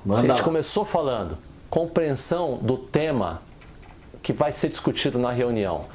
Manda 0.05 0.21
a 0.21 0.27
gente 0.27 0.43
começou 0.43 0.85
falando 0.85 1.39
compreensão 1.71 2.59
do 2.61 2.77
tema 2.77 3.41
que 4.23 4.33
vai 4.33 4.53
ser 4.53 4.69
discutido 4.69 5.19
na 5.19 5.31
reunião. 5.31 5.87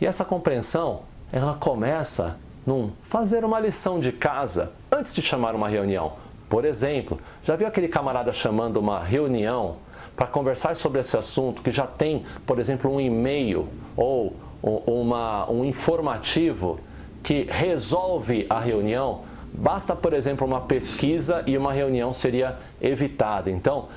E 0.00 0.06
essa 0.06 0.24
compreensão, 0.24 1.02
ela 1.32 1.54
começa 1.54 2.36
num 2.66 2.92
fazer 3.02 3.44
uma 3.44 3.58
lição 3.60 3.98
de 3.98 4.12
casa 4.12 4.72
antes 4.90 5.14
de 5.14 5.20
chamar 5.20 5.54
uma 5.54 5.68
reunião. 5.68 6.12
Por 6.48 6.64
exemplo, 6.64 7.18
já 7.42 7.56
viu 7.56 7.66
aquele 7.66 7.88
camarada 7.88 8.32
chamando 8.32 8.76
uma 8.76 9.00
reunião 9.00 9.76
para 10.14 10.26
conversar 10.26 10.76
sobre 10.76 11.00
esse 11.00 11.16
assunto 11.16 11.62
que 11.62 11.70
já 11.70 11.86
tem, 11.86 12.24
por 12.46 12.58
exemplo, 12.58 12.92
um 12.92 13.00
e-mail 13.00 13.68
ou 13.96 14.36
uma, 14.62 15.50
um 15.50 15.64
informativo 15.64 16.78
que 17.24 17.48
resolve 17.50 18.46
a 18.50 18.60
reunião? 18.60 19.22
Basta, 19.52 19.96
por 19.96 20.12
exemplo, 20.12 20.46
uma 20.46 20.60
pesquisa 20.60 21.42
e 21.46 21.56
uma 21.56 21.72
reunião 21.72 22.12
seria 22.12 22.58
evitada. 22.80 23.50
Então, 23.50 23.88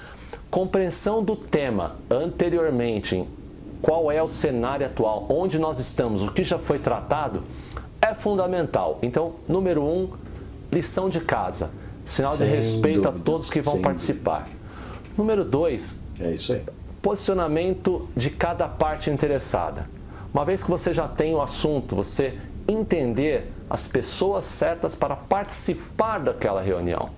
compreensão 0.49 1.21
do 1.21 1.35
tema 1.35 1.97
anteriormente, 2.09 3.27
qual 3.81 4.11
é 4.11 4.23
o 4.23 4.27
cenário 4.27 4.85
atual, 4.85 5.27
onde 5.29 5.59
nós 5.59 5.77
estamos, 5.77 6.23
o 6.23 6.31
que 6.31 6.43
já 6.43 6.57
foi 6.57 6.79
tratado, 6.79 7.43
é 8.01 8.13
fundamental. 8.13 8.97
Então, 9.01 9.35
número 9.47 9.83
um, 9.83 10.09
lição 10.71 11.09
de 11.09 11.19
casa. 11.19 11.71
Sinal 12.05 12.33
Sem 12.33 12.47
de 12.47 12.55
respeito 12.55 13.01
dúvida. 13.01 13.19
a 13.19 13.23
todos 13.23 13.49
que 13.49 13.61
vão 13.61 13.81
participar. 13.81 14.43
Dúvida. 14.43 14.57
Número 15.17 15.43
dois, 15.43 16.01
é 16.21 16.31
isso 16.31 16.53
aí. 16.53 16.61
posicionamento 17.01 18.07
de 18.15 18.29
cada 18.29 18.67
parte 18.67 19.09
interessada. 19.09 19.89
Uma 20.33 20.45
vez 20.45 20.63
que 20.63 20.69
você 20.69 20.93
já 20.93 21.07
tem 21.07 21.33
o 21.33 21.41
assunto, 21.41 21.95
você 21.95 22.37
entender 22.67 23.51
as 23.69 23.87
pessoas 23.87 24.45
certas 24.45 24.95
para 24.95 25.15
participar 25.15 26.19
daquela 26.19 26.61
reunião. 26.61 27.09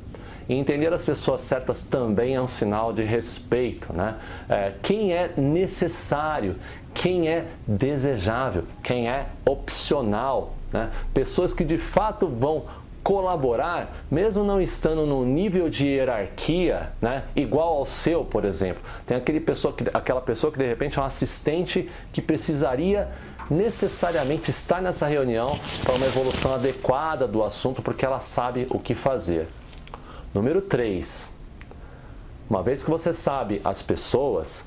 E 0.48 0.56
entender 0.56 0.92
as 0.92 1.06
pessoas 1.06 1.42
certas 1.42 1.84
também 1.84 2.36
é 2.36 2.42
um 2.42 2.48
sinal 2.48 2.92
de 2.92 3.04
respeito. 3.04 3.94
Né? 3.94 4.16
É, 4.50 4.74
quem 4.82 5.14
é 5.14 5.32
necessário, 5.38 6.56
quem 6.94 7.30
é 7.30 7.46
desejável, 7.68 8.64
quem 8.82 9.08
é 9.08 9.28
opcional. 9.46 10.54
Né? 10.74 10.90
Pessoas 11.14 11.54
que 11.54 11.64
de 11.64 11.78
fato 11.78 12.28
vão 12.28 12.66
colaborar, 13.04 13.96
mesmo 14.10 14.44
não 14.44 14.62
estando 14.62 15.06
no 15.06 15.24
nível 15.24 15.70
de 15.70 15.88
hierarquia 15.88 16.92
né, 17.02 17.24
igual 17.36 17.78
ao 17.78 17.86
seu, 17.86 18.26
por 18.26 18.46
exemplo. 18.46 18.82
Tem 19.06 19.18
aquele 19.18 19.40
pessoa 19.40 19.74
que, 19.74 19.86
aquela 19.94 20.22
pessoa 20.22 20.52
que 20.52 20.60
de 20.60 20.68
repente 20.68 21.00
é 21.00 21.02
um 21.02 21.06
assistente 21.06 21.90
que 22.12 22.22
precisaria 22.22 23.08
necessariamente 23.50 24.50
estar 24.50 24.82
nessa 24.82 25.08
reunião 25.08 25.58
para 25.84 25.96
uma 25.96 26.06
evolução 26.06 26.54
adequada 26.54 27.28
do 27.28 27.44
assunto, 27.44 27.82
porque 27.82 28.06
ela 28.06 28.20
sabe 28.20 28.68
o 28.70 28.80
que 28.80 28.94
fazer. 28.94 29.48
Número 30.34 30.62
3. 30.62 31.34
Uma 32.50 32.62
vez 32.62 32.84
que 32.84 32.90
você 32.90 33.12
sabe 33.12 33.62
as 33.64 33.82
pessoas, 33.82 34.66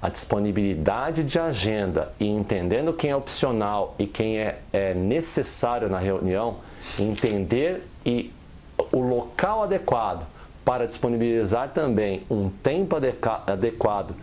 a 0.00 0.08
disponibilidade 0.08 1.24
de 1.24 1.38
agenda 1.38 2.12
e 2.18 2.26
entendendo 2.26 2.92
quem 2.92 3.10
é 3.10 3.16
opcional 3.16 3.94
e 3.98 4.06
quem 4.06 4.38
é, 4.38 4.60
é 4.72 4.94
necessário 4.94 5.88
na 5.88 5.98
reunião, 5.98 6.58
entender 7.00 7.82
e 8.04 8.32
o 8.92 9.00
local 9.00 9.62
adequado 9.64 10.26
para 10.64 10.86
disponibilizar 10.86 11.70
também 11.70 12.24
um 12.28 12.50
tempo 12.50 12.96
adequado 13.46 14.14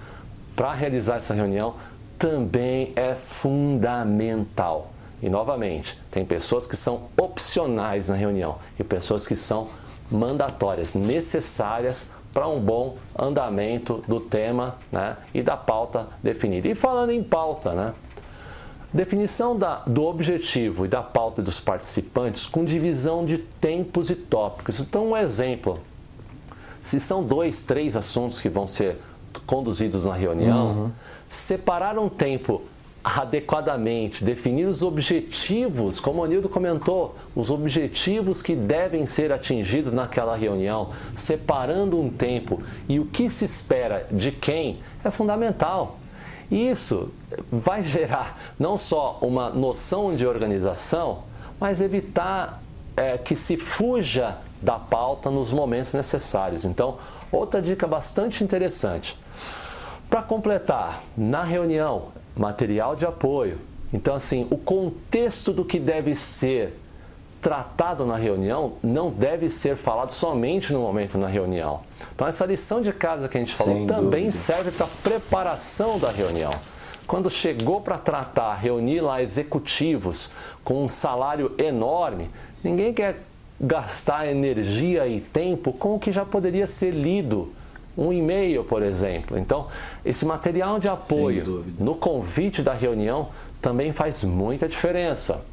para 0.56 0.74
realizar 0.74 1.16
essa 1.16 1.34
reunião 1.34 1.76
também 2.24 2.94
é 2.96 3.16
fundamental. 3.16 4.94
E 5.22 5.30
novamente, 5.30 6.00
tem 6.10 6.24
pessoas 6.24 6.66
que 6.66 6.78
são 6.78 7.10
opcionais 7.18 8.08
na 8.08 8.16
reunião 8.16 8.60
e 8.80 8.84
pessoas 8.84 9.28
que 9.28 9.36
são 9.36 9.68
mandatórias, 10.10 10.94
necessárias 10.94 12.14
para 12.32 12.48
um 12.48 12.62
bom 12.62 12.96
andamento 13.14 14.02
do 14.08 14.22
tema 14.22 14.78
né, 14.90 15.18
e 15.34 15.44
da 15.44 15.58
pauta 15.58 16.08
definida. 16.24 16.66
E 16.70 16.74
falando 16.74 17.10
em 17.10 17.22
pauta, 17.22 17.74
né, 17.74 17.94
definição 18.94 19.58
da, 19.58 19.80
do 19.86 20.06
objetivo 20.06 20.86
e 20.86 20.88
da 20.88 21.04
pauta 21.04 21.42
dos 21.42 21.60
participantes 21.60 22.46
com 22.46 22.64
divisão 22.64 23.26
de 23.26 23.38
tempos 23.38 24.10
e 24.10 24.16
tópicos. 24.16 24.80
Então, 24.80 25.10
um 25.10 25.18
exemplo: 25.18 25.78
se 26.82 27.02
são 27.02 27.22
dois, 27.22 27.64
três 27.64 27.98
assuntos 27.98 28.40
que 28.40 28.48
vão 28.48 28.66
ser 28.66 28.96
conduzidos 29.46 30.06
na 30.06 30.14
reunião, 30.14 30.68
uhum. 30.68 30.92
Separar 31.36 31.98
um 31.98 32.10
tempo 32.10 32.62
adequadamente, 33.04 34.24
definir 34.24 34.66
os 34.66 34.82
objetivos, 34.82 36.00
como 36.00 36.22
o 36.22 36.24
Anildo 36.24 36.48
comentou, 36.48 37.16
os 37.36 37.52
objetivos 37.52 38.42
que 38.42 38.56
devem 38.56 39.06
ser 39.06 39.32
atingidos 39.32 39.92
naquela 39.92 40.38
reunião, 40.38 40.92
separando 41.14 42.00
um 42.00 42.10
tempo 42.10 42.64
e 42.88 43.00
o 43.00 43.06
que 43.06 43.30
se 43.30 43.44
espera 43.44 44.08
de 44.10 44.32
quem 44.32 44.80
é 45.04 45.12
fundamental. 45.12 45.98
Isso 46.50 47.12
vai 47.52 47.84
gerar 47.84 48.54
não 48.58 48.78
só 48.78 49.18
uma 49.22 49.50
noção 49.50 50.16
de 50.16 50.26
organização, 50.26 51.24
mas 51.60 51.82
evitar 51.82 52.62
é, 52.96 53.18
que 53.18 53.36
se 53.36 53.58
fuja 53.58 54.38
da 54.62 54.80
pauta 54.80 55.30
nos 55.30 55.52
momentos 55.52 55.94
necessários. 55.94 56.64
Então, 56.64 56.98
outra 57.32 57.62
dica 57.62 57.86
bastante 57.86 58.44
interessante. 58.44 59.18
Para 60.14 60.22
completar, 60.22 61.02
na 61.18 61.44
reunião, 61.44 62.10
material 62.36 62.96
de 62.96 63.04
apoio. 63.04 63.58
Então, 63.92 64.14
assim, 64.14 64.46
o 64.52 64.58
contexto 64.58 65.52
do 65.52 65.66
que 65.66 65.80
deve 65.80 66.14
ser 66.14 66.80
tratado 67.42 68.06
na 68.06 68.16
reunião 68.16 68.74
não 68.84 69.10
deve 69.10 69.50
ser 69.50 69.76
falado 69.76 70.12
somente 70.12 70.72
no 70.72 70.82
momento 70.82 71.18
na 71.18 71.28
reunião. 71.28 71.82
Então, 72.14 72.28
essa 72.28 72.46
lição 72.46 72.80
de 72.80 72.94
casa 72.94 73.28
que 73.28 73.38
a 73.38 73.40
gente 73.40 73.56
falou 73.56 73.74
Sem 73.74 73.88
também 73.88 74.26
dúvida. 74.26 74.38
serve 74.38 74.70
para 74.70 74.86
a 74.86 74.90
preparação 75.02 75.98
da 75.98 76.12
reunião. 76.12 76.52
Quando 77.08 77.32
chegou 77.32 77.82
para 77.82 77.98
tratar, 77.98 78.54
reunir 78.54 79.02
lá 79.02 79.20
executivos 79.20 80.32
com 80.64 80.86
um 80.86 80.88
salário 80.88 81.56
enorme, 81.58 82.30
ninguém 82.64 82.94
quer 82.94 83.24
gastar 83.60 84.28
energia 84.28 85.08
e 85.08 85.20
tempo 85.20 85.74
com 85.74 85.96
o 85.96 86.00
que 86.00 86.12
já 86.12 86.24
poderia 86.24 86.68
ser 86.68 86.92
lido 86.92 87.52
um 87.98 88.12
e-mail, 88.12 88.64
por 88.64 88.82
exemplo. 88.82 89.38
Então, 89.38 89.68
esse 90.04 90.26
material 90.26 90.80
de 90.80 90.88
apoio 90.88 91.66
no 91.80 91.96
convite 91.96 92.62
da 92.62 92.74
reunião 92.74 93.30
também 93.62 93.92
faz 93.92 94.24
muita 94.24 94.68
diferença. 94.68 95.46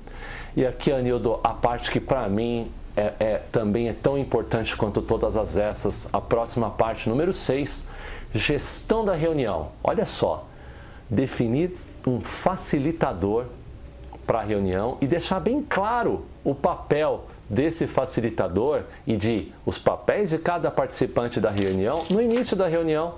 E 0.57 0.67
aqui, 0.67 0.91
Anildo, 0.91 1.39
a 1.45 1.51
parte 1.51 1.91
que 1.91 2.01
para 2.01 2.29
mim 2.29 2.71
é, 2.97 3.13
é, 3.21 3.43
também 3.53 3.89
é 3.89 3.93
tão 3.93 4.19
importante 4.19 4.77
quanto 4.77 5.01
todas 5.01 5.37
as 5.37 5.57
essas, 5.57 6.13
a 6.13 6.21
próxima 6.21 6.71
parte, 6.71 7.09
número 7.09 7.33
6, 7.33 7.89
gestão 8.35 9.05
da 9.05 9.15
reunião. 9.15 9.69
Olha 9.83 10.05
só, 10.05 10.47
definir 11.09 11.77
um 12.07 12.21
facilitador 12.21 13.47
para 14.27 14.41
a 14.41 14.43
reunião 14.43 14.97
e 15.01 15.07
deixar 15.07 15.41
bem 15.41 15.65
claro 15.67 16.25
o 16.45 16.55
papel 16.55 17.27
desse 17.51 17.89
facilitador 17.89 18.85
e 19.05 19.17
de 19.17 19.53
os 19.67 19.77
papéis 19.77 20.31
de 20.31 20.39
cada 20.39 20.71
participante 20.71 21.41
da 21.41 21.51
reunião 21.51 22.01
no 22.09 22.23
início 22.23 22.57
da 22.57 22.69
reunião. 22.69 23.15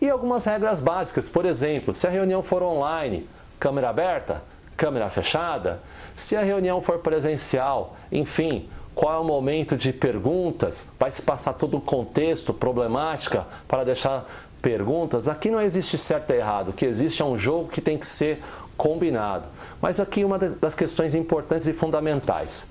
E 0.00 0.08
algumas 0.08 0.46
regras 0.46 0.80
básicas, 0.80 1.28
por 1.28 1.44
exemplo, 1.44 1.92
se 1.92 2.06
a 2.06 2.10
reunião 2.10 2.42
for 2.42 2.62
online, 2.62 3.28
câmera 3.60 3.90
aberta, 3.90 4.42
câmera 4.74 5.10
fechada, 5.10 5.80
se 6.16 6.34
a 6.34 6.40
reunião 6.40 6.80
for 6.80 6.98
presencial, 7.00 7.94
enfim, 8.10 8.68
qual 8.94 9.14
é 9.14 9.18
o 9.18 9.24
momento 9.24 9.76
de 9.76 9.92
perguntas, 9.92 10.90
vai 10.98 11.10
se 11.10 11.20
passar 11.20 11.52
todo 11.52 11.76
o 11.76 11.80
contexto, 11.80 12.54
problemática, 12.54 13.46
para 13.66 13.84
deixar 13.84 14.24
perguntas. 14.62 15.28
Aqui 15.28 15.50
não 15.50 15.60
existe 15.60 15.98
certo 15.98 16.30
e 16.30 16.36
errado, 16.36 16.70
o 16.70 16.72
que 16.72 16.86
existe 16.86 17.20
é 17.20 17.24
um 17.24 17.36
jogo 17.36 17.68
que 17.68 17.80
tem 17.80 17.98
que 17.98 18.06
ser 18.06 18.42
combinado. 18.76 19.44
Mas 19.82 20.00
aqui 20.00 20.24
uma 20.24 20.38
das 20.38 20.74
questões 20.74 21.14
importantes 21.14 21.66
e 21.66 21.72
fundamentais. 21.72 22.70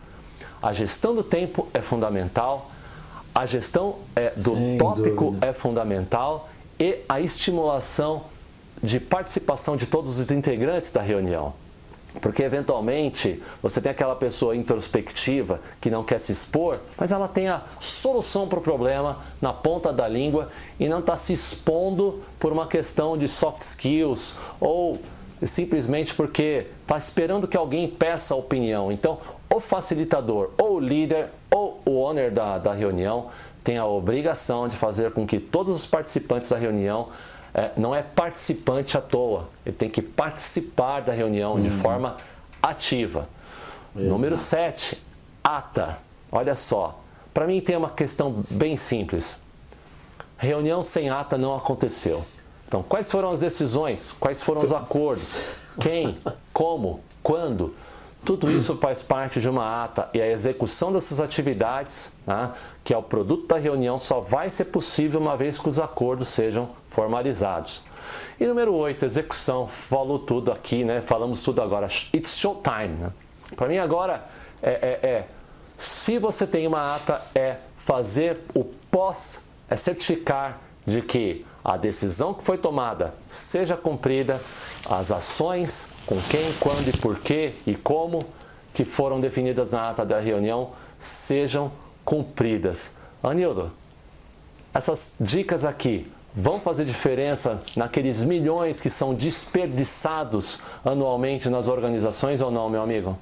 A 0.62 0.74
gestão 0.74 1.13
do 1.13 1.24
tempo 1.24 1.67
é 1.74 1.82
fundamental, 1.82 2.72
a 3.34 3.46
gestão 3.46 3.98
é, 4.15 4.32
do 4.32 4.56
Sem 4.56 4.78
tópico 4.78 5.26
dúvida. 5.26 5.48
é 5.48 5.54
fundamental 5.54 6.50
e 6.80 7.00
a 7.08 7.22
estimulação 7.22 8.24
de 8.82 9.00
participação 9.00 9.78
de 9.78 9.86
todos 9.86 10.20
os 10.20 10.32
integrantes 10.32 10.91
da 10.91 11.02
reunião. 11.02 11.54
Porque 12.22 12.41
eventualmente 12.41 13.41
você 13.62 13.80
tem 13.80 13.91
aquela 13.91 14.15
pessoa 14.15 14.56
introspectiva 14.56 15.60
que 15.80 15.89
não 15.91 16.04
quer 16.04 16.20
se 16.20 16.32
expor, 16.32 16.80
mas 16.98 17.12
ela 17.12 17.28
tem 17.28 17.48
a 17.48 17.62
solução 17.80 18.48
para 18.48 18.58
o 18.58 18.62
problema 18.62 19.20
na 19.39 19.54
ponta 19.54 19.93
da 19.93 20.08
língua 20.08 20.50
e 20.80 20.89
não 20.89 21.00
está 21.00 21.15
se 21.15 21.34
expondo 21.34 22.24
por 22.39 22.52
uma 22.52 22.65
questão 22.65 23.17
de 23.17 23.28
soft 23.28 23.60
skills 23.60 24.39
ou 24.60 24.98
simplesmente 25.43 26.13
porque 26.13 26.67
está 26.82 26.97
esperando 26.97 27.47
que 27.47 27.56
alguém 27.56 27.88
peça 27.88 28.34
a 28.34 28.38
opinião. 28.38 28.91
Então, 28.91 29.19
o 29.54 29.60
facilitador, 29.60 30.52
ou 30.58 30.76
o 30.76 30.80
líder, 30.80 31.30
ou 31.52 31.82
o 31.86 31.97
owner 31.97 32.32
da, 32.32 32.58
da 32.58 32.73
reunião 32.73 33.30
tem 33.63 33.78
a 33.78 33.86
obrigação 33.86 34.67
de 34.67 34.76
fazer 34.76 35.12
com 35.12 35.28
que 35.28 35.39
todos 35.39 35.76
os 35.76 35.86
participantes 35.86 36.50
da 36.50 36.58
reunião 36.58 37.10
é, 37.54 37.71
não 37.76 37.93
é 37.93 38.02
participante 38.02 38.97
à 38.97 39.02
toa, 39.02 39.50
ele 39.65 39.76
tem 39.76 39.89
que 39.89 40.02
participar 40.02 41.02
da 41.02 41.12
reunião 41.12 41.54
uhum. 41.56 41.63
de 41.63 41.69
forma 41.69 42.15
ativa. 42.62 43.28
Exato. 43.95 44.10
Número 44.10 44.38
7, 44.38 45.02
ata. 45.43 45.97
Olha 46.32 46.56
só, 46.56 47.00
para 47.34 47.47
mim 47.47 47.60
tem 47.60 47.76
uma 47.76 47.89
questão 47.89 48.43
bem 48.50 48.78
simples. 48.78 49.41
Reunião 50.38 50.84
sem 50.84 51.10
ata 51.10 51.38
não 51.38 51.56
aconteceu. 51.56 52.23
Então, 52.67 52.84
quais 52.84 53.10
foram 53.10 53.30
as 53.32 53.39
decisões? 53.39 54.15
Quais 54.19 54.41
foram 54.41 54.62
os 54.62 54.71
acordos? 54.71 55.43
Quem? 55.80 56.17
Como? 56.51 57.01
Quando? 57.23 57.73
Tudo 58.25 58.51
isso 58.51 58.75
faz 58.77 59.01
parte 59.01 59.39
de 59.39 59.49
uma 59.49 59.86
ata 59.86 60.10
e 60.13 60.21
a 60.21 60.27
execução 60.27 60.91
dessas 60.91 61.21
atividades, 61.21 62.13
né, 62.25 62.51
que 62.84 62.93
é 62.93 62.97
o 62.97 63.03
produto 63.03 63.47
da 63.47 63.58
reunião, 63.58 63.97
só 63.97 64.19
vai 64.19 64.49
ser 64.49 64.65
possível 64.65 65.21
uma 65.21 65.38
vez 65.38 65.58
que 65.58 65.69
os 65.69 65.80
acordos 65.80 66.27
sejam 66.27 66.69
formalizados. 66.89 67.86
E 68.39 68.45
número 68.45 68.73
8, 68.73 69.06
execução. 69.06 69.67
Falou 69.67 70.19
tudo 70.19 70.51
aqui, 70.51 70.84
né? 70.84 71.01
Falamos 71.01 71.41
tudo 71.41 71.62
agora. 71.62 71.88
It's 72.13 72.38
showtime. 72.38 72.95
Né? 72.99 73.12
Para 73.56 73.67
mim 73.67 73.77
agora 73.77 74.25
é, 74.62 74.69
é, 74.69 75.08
é, 75.08 75.27
se 75.77 76.19
você 76.19 76.45
tem 76.45 76.67
uma 76.67 76.95
ata, 76.95 77.21
é 77.34 77.58
fazer 77.77 78.39
o 78.53 78.63
pós, 78.63 79.47
é 79.69 79.75
certificar 79.75 80.60
de 80.86 81.01
que 81.01 81.45
a 81.67 81.75
decisão 81.75 82.34
que 82.34 82.41
foi 82.43 82.58
tomada 82.58 83.13
seja 83.27 83.75
cumprida, 83.75 84.41
as 84.89 85.12
ações 85.12 85.89
com 86.06 86.15
quem, 86.21 86.53
quando 86.62 86.88
e 86.88 86.97
porquê 86.97 87.51
e 87.67 87.75
como 87.75 88.19
que 88.73 88.86
foram 88.86 89.19
definidas 89.19 89.73
na 89.73 89.89
ata 89.89 90.06
da 90.06 90.17
reunião 90.17 90.71
sejam 90.97 91.69
cumpridas. 92.06 92.95
Anildo, 93.21 93.69
essas 94.73 95.15
dicas 95.19 95.65
aqui 95.65 96.10
vão 96.34 96.58
fazer 96.58 96.86
diferença 96.86 97.60
naqueles 97.75 98.23
milhões 98.23 98.80
que 98.80 98.89
são 98.89 99.13
desperdiçados 99.13 100.62
anualmente 100.86 101.49
nas 101.49 101.67
organizações 101.67 102.39
ou 102.39 102.49
não, 102.49 102.69
meu 102.69 102.82
amigo? 102.82 103.17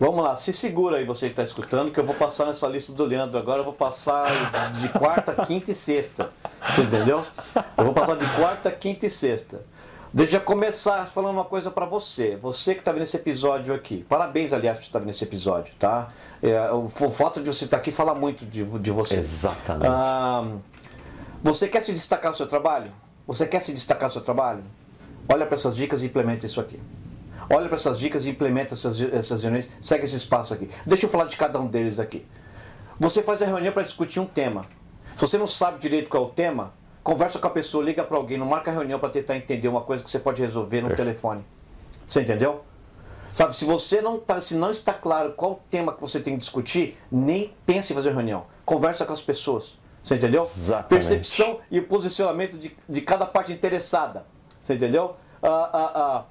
Vamos 0.00 0.22
lá, 0.22 0.36
se 0.36 0.52
segura 0.52 0.98
aí 0.98 1.04
você 1.04 1.26
que 1.26 1.32
está 1.32 1.42
escutando, 1.42 1.90
que 1.90 1.98
eu 1.98 2.04
vou 2.04 2.14
passar 2.14 2.46
nessa 2.46 2.68
lista 2.68 2.92
do 2.92 3.04
Leandro 3.04 3.36
agora, 3.36 3.60
eu 3.60 3.64
vou 3.64 3.72
passar 3.72 4.70
de 4.80 4.88
quarta, 4.90 5.34
quinta 5.44 5.72
e 5.72 5.74
sexta. 5.74 6.30
Você 6.70 6.82
entendeu? 6.82 7.24
Eu 7.76 7.84
vou 7.84 7.92
passar 7.92 8.16
de 8.16 8.26
quarta, 8.36 8.70
quinta 8.70 9.06
e 9.06 9.10
sexta. 9.10 9.60
Deixa 10.12 10.36
eu 10.36 10.40
começar 10.40 11.04
falando 11.06 11.34
uma 11.34 11.44
coisa 11.44 11.70
para 11.70 11.84
você. 11.84 12.36
Você 12.36 12.74
que 12.74 12.80
está 12.80 12.92
vendo 12.92 13.02
esse 13.02 13.16
episódio 13.16 13.74
aqui. 13.74 14.04
Parabéns, 14.08 14.52
aliás, 14.52 14.78
por 14.78 14.84
estar 14.84 15.00
vendo 15.00 15.10
esse 15.10 15.24
episódio, 15.24 15.74
tá? 15.78 16.10
É, 16.40 16.70
o 16.70 16.88
fato 16.88 17.42
de 17.42 17.52
você 17.52 17.64
estar 17.64 17.78
aqui 17.78 17.90
fala 17.90 18.14
muito 18.14 18.46
de, 18.46 18.64
de 18.64 18.90
você. 18.92 19.16
Exatamente. 19.16 19.90
Ah, 19.90 20.44
você 21.42 21.68
quer 21.68 21.82
se 21.82 21.92
destacar 21.92 22.30
no 22.30 22.36
seu 22.36 22.46
trabalho? 22.46 22.90
Você 23.26 23.46
quer 23.46 23.60
se 23.60 23.72
destacar 23.72 24.04
no 24.04 24.12
seu 24.12 24.22
trabalho? 24.22 24.62
Olha 25.28 25.44
para 25.44 25.56
essas 25.56 25.76
dicas 25.76 26.02
e 26.02 26.06
implementa 26.06 26.46
isso 26.46 26.60
aqui. 26.60 26.80
Olha 27.50 27.66
para 27.66 27.76
essas 27.76 27.98
dicas 27.98 28.26
e 28.26 28.30
implementa 28.30 28.74
essas, 28.74 29.00
essas 29.00 29.42
reuniões. 29.42 29.68
Segue 29.80 30.04
esse 30.04 30.16
espaço 30.16 30.52
aqui. 30.52 30.68
Deixa 30.86 31.06
eu 31.06 31.10
falar 31.10 31.24
de 31.24 31.36
cada 31.36 31.58
um 31.58 31.66
deles 31.66 31.98
aqui. 31.98 32.26
Você 32.98 33.22
faz 33.22 33.40
a 33.40 33.46
reunião 33.46 33.72
para 33.72 33.82
discutir 33.82 34.20
um 34.20 34.26
tema. 34.26 34.66
Se 35.14 35.26
você 35.26 35.38
não 35.38 35.46
sabe 35.46 35.78
direito 35.78 36.10
qual 36.10 36.24
é 36.24 36.26
o 36.26 36.30
tema, 36.30 36.72
conversa 37.02 37.38
com 37.38 37.46
a 37.46 37.50
pessoa, 37.50 37.84
liga 37.84 38.04
para 38.04 38.16
alguém, 38.16 38.36
não 38.38 38.46
marca 38.46 38.70
reunião 38.70 38.98
para 38.98 39.08
tentar 39.08 39.36
entender 39.36 39.68
uma 39.68 39.80
coisa 39.80 40.02
que 40.04 40.10
você 40.10 40.18
pode 40.18 40.42
resolver 40.42 40.80
no 40.80 40.94
telefone. 40.94 41.44
Você 42.06 42.22
entendeu? 42.22 42.64
Sabe, 43.32 43.54
se 43.54 43.64
você 43.64 44.00
não 44.00 44.18
tá, 44.18 44.40
se 44.40 44.54
não 44.56 44.70
está 44.70 44.92
claro 44.92 45.32
qual 45.32 45.52
o 45.52 45.60
tema 45.70 45.92
que 45.92 46.00
você 46.00 46.18
tem 46.18 46.34
que 46.34 46.40
discutir, 46.40 46.98
nem 47.10 47.54
pense 47.64 47.92
em 47.92 47.96
fazer 47.96 48.12
reunião. 48.12 48.46
Conversa 48.64 49.06
com 49.06 49.12
as 49.12 49.22
pessoas. 49.22 49.78
Você 50.02 50.16
entendeu? 50.16 50.42
Exatamente. 50.42 50.88
Percepção 50.88 51.60
e 51.70 51.80
posicionamento 51.80 52.58
de, 52.58 52.76
de 52.88 53.00
cada 53.00 53.26
parte 53.26 53.52
interessada. 53.52 54.24
Você 54.60 54.74
entendeu? 54.74 55.14
Ah, 55.42 55.70
ah, 55.72 55.92
ah. 55.94 56.24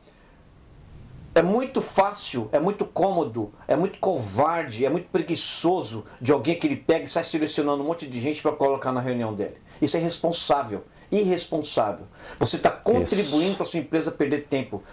É 1.37 1.41
muito 1.43 1.83
fácil, 1.83 2.49
é 2.51 2.59
muito 2.59 2.83
cômodo, 2.83 3.53
é 3.67 3.75
muito 3.75 3.99
covarde, 3.99 4.83
é 4.83 4.89
muito 4.89 5.07
preguiçoso 5.09 6.03
de 6.19 6.31
alguém 6.31 6.57
que 6.57 6.65
ele 6.65 6.75
pega 6.75 7.05
e 7.05 7.07
sai 7.07 7.23
selecionando 7.23 7.83
um 7.83 7.85
monte 7.85 8.07
de 8.07 8.19
gente 8.19 8.41
para 8.41 8.53
colocar 8.53 8.91
na 8.91 8.99
reunião 8.99 9.35
dele. 9.35 9.53
Isso 9.79 9.95
é 9.95 9.99
irresponsável. 9.99 10.83
Irresponsável. 11.11 12.05
Você 12.39 12.57
está 12.57 12.69
contribuindo 12.69 13.55
para 13.55 13.63
a 13.63 13.65
sua 13.65 13.79
empresa 13.79 14.11
perder 14.11 14.47
tempo, 14.47 14.83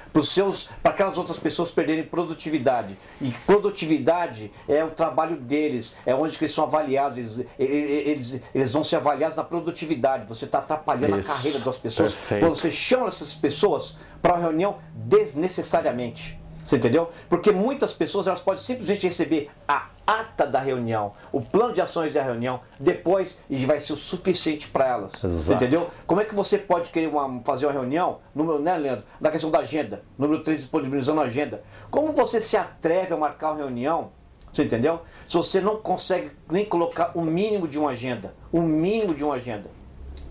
para 0.83 0.93
aquelas 0.93 1.19
outras 1.19 1.39
pessoas 1.39 1.71
perderem 1.71 2.05
produtividade. 2.05 2.97
E 3.21 3.31
produtividade 3.47 4.53
é 4.69 4.85
o 4.85 4.91
trabalho 4.91 5.37
deles, 5.37 5.97
é 6.07 6.15
onde 6.15 6.37
eles 6.37 6.53
são 6.53 6.65
avaliados, 6.65 7.19
eles, 7.19 7.47
eles, 7.59 8.43
eles 8.55 8.73
vão 8.73 8.85
ser 8.85 8.97
avaliados 8.97 9.37
na 9.37 9.45
produtividade. 9.45 10.27
Você 10.29 10.45
está 10.45 10.59
atrapalhando 10.59 11.19
Isso. 11.19 11.33
a 11.33 11.35
carreira 11.35 11.59
das 11.59 11.79
pessoas. 11.79 12.15
Perfeito. 12.15 12.49
Você 12.49 12.71
chama 12.71 13.09
essas 13.09 13.35
pessoas 13.35 13.97
para 14.23 14.35
uma 14.35 14.41
reunião 14.41 14.79
desnecessariamente. 14.95 16.44
Você 16.65 16.77
entendeu? 16.77 17.11
Porque 17.29 17.53
muitas 17.53 17.93
pessoas 17.93 18.27
elas 18.27 18.41
podem 18.41 18.61
simplesmente 18.61 19.07
receber 19.07 19.51
a 19.69 19.89
ata 20.07 20.47
da 20.47 20.59
reunião, 20.59 21.13
o 21.33 21.41
plano 21.41 21.73
de 21.73 21.81
ações 21.81 22.15
da 22.15 22.23
reunião, 22.23 22.61
depois 22.79 23.43
e 23.49 23.65
vai 23.65 23.81
ser 23.81 23.93
o 23.93 23.97
suficiente 23.97 24.69
para 24.69 24.89
elas. 24.89 25.13
Exato. 25.13 25.35
Você 25.35 25.55
entendeu? 25.55 25.91
Como 26.07 26.21
é 26.21 26.25
que 26.25 26.35
você 26.35 26.59
pode 26.59 26.91
querer 26.91 27.09
uma, 27.09 27.41
fazer 27.45 27.67
uma 27.67 27.73
reunião, 27.73 28.19
número, 28.35 28.59
né, 28.59 28.77
Leandro? 28.77 29.05
Da 29.21 29.31
questão 29.31 29.51
da 29.51 29.61
agenda, 29.61 30.03
número 30.19 30.43
3, 30.43 30.61
disponibilizando 30.61 31.21
a 31.21 31.25
agenda. 31.25 31.63
Como 31.91 32.13
você 32.13 32.41
se 32.41 32.57
atreve 32.57 33.13
a 33.13 33.17
marcar 33.17 33.53
uma 33.53 33.59
reunião? 33.59 34.11
Você 34.51 34.65
entendeu? 34.65 35.01
Se 35.27 35.37
você 35.37 35.61
não 35.61 35.77
consegue 35.79 36.31
nem 36.49 36.65
colocar 36.65 37.13
o 37.15 37.23
mínimo 37.23 37.67
de 37.67 37.79
uma 37.79 37.91
agenda, 37.91 38.35
o 38.53 38.61
mínimo 38.61 39.15
de 39.15 39.25
uma 39.25 39.35
agenda. 39.35 39.69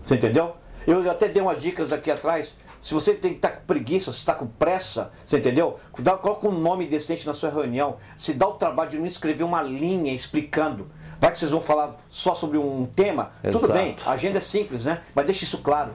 Você 0.02 0.14
entendeu? 0.14 0.54
Eu 0.86 1.10
até 1.10 1.28
dei 1.28 1.42
umas 1.42 1.60
dicas 1.60 1.92
aqui 1.92 2.10
atrás 2.10 2.58
se 2.84 2.92
você 2.92 3.14
tem 3.14 3.30
que 3.30 3.36
estar 3.38 3.48
tá 3.48 3.56
com 3.56 3.64
preguiça, 3.64 4.12
se 4.12 4.18
está 4.18 4.34
com 4.34 4.46
pressa, 4.46 5.10
você 5.24 5.38
entendeu? 5.38 5.80
Coloca 6.20 6.46
um 6.46 6.52
nome 6.52 6.86
decente 6.86 7.26
na 7.26 7.32
sua 7.32 7.48
reunião. 7.48 7.96
Se 8.14 8.34
dá 8.34 8.46
o 8.46 8.52
trabalho 8.52 8.90
de 8.90 8.98
não 8.98 9.06
escrever 9.06 9.42
uma 9.42 9.62
linha 9.62 10.12
explicando. 10.12 10.90
Vai 11.18 11.32
que 11.32 11.38
vocês 11.38 11.50
vão 11.50 11.62
falar 11.62 11.96
só 12.10 12.34
sobre 12.34 12.58
um 12.58 12.84
tema? 12.84 13.32
Exato. 13.42 13.64
Tudo 13.64 13.72
bem, 13.72 13.96
a 14.04 14.10
agenda 14.10 14.36
é 14.36 14.40
simples, 14.40 14.84
né? 14.84 15.00
Mas 15.14 15.24
deixe 15.24 15.44
isso 15.44 15.62
claro. 15.62 15.92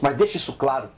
Mas 0.00 0.16
deixe 0.16 0.36
isso 0.36 0.54
claro. 0.54 0.88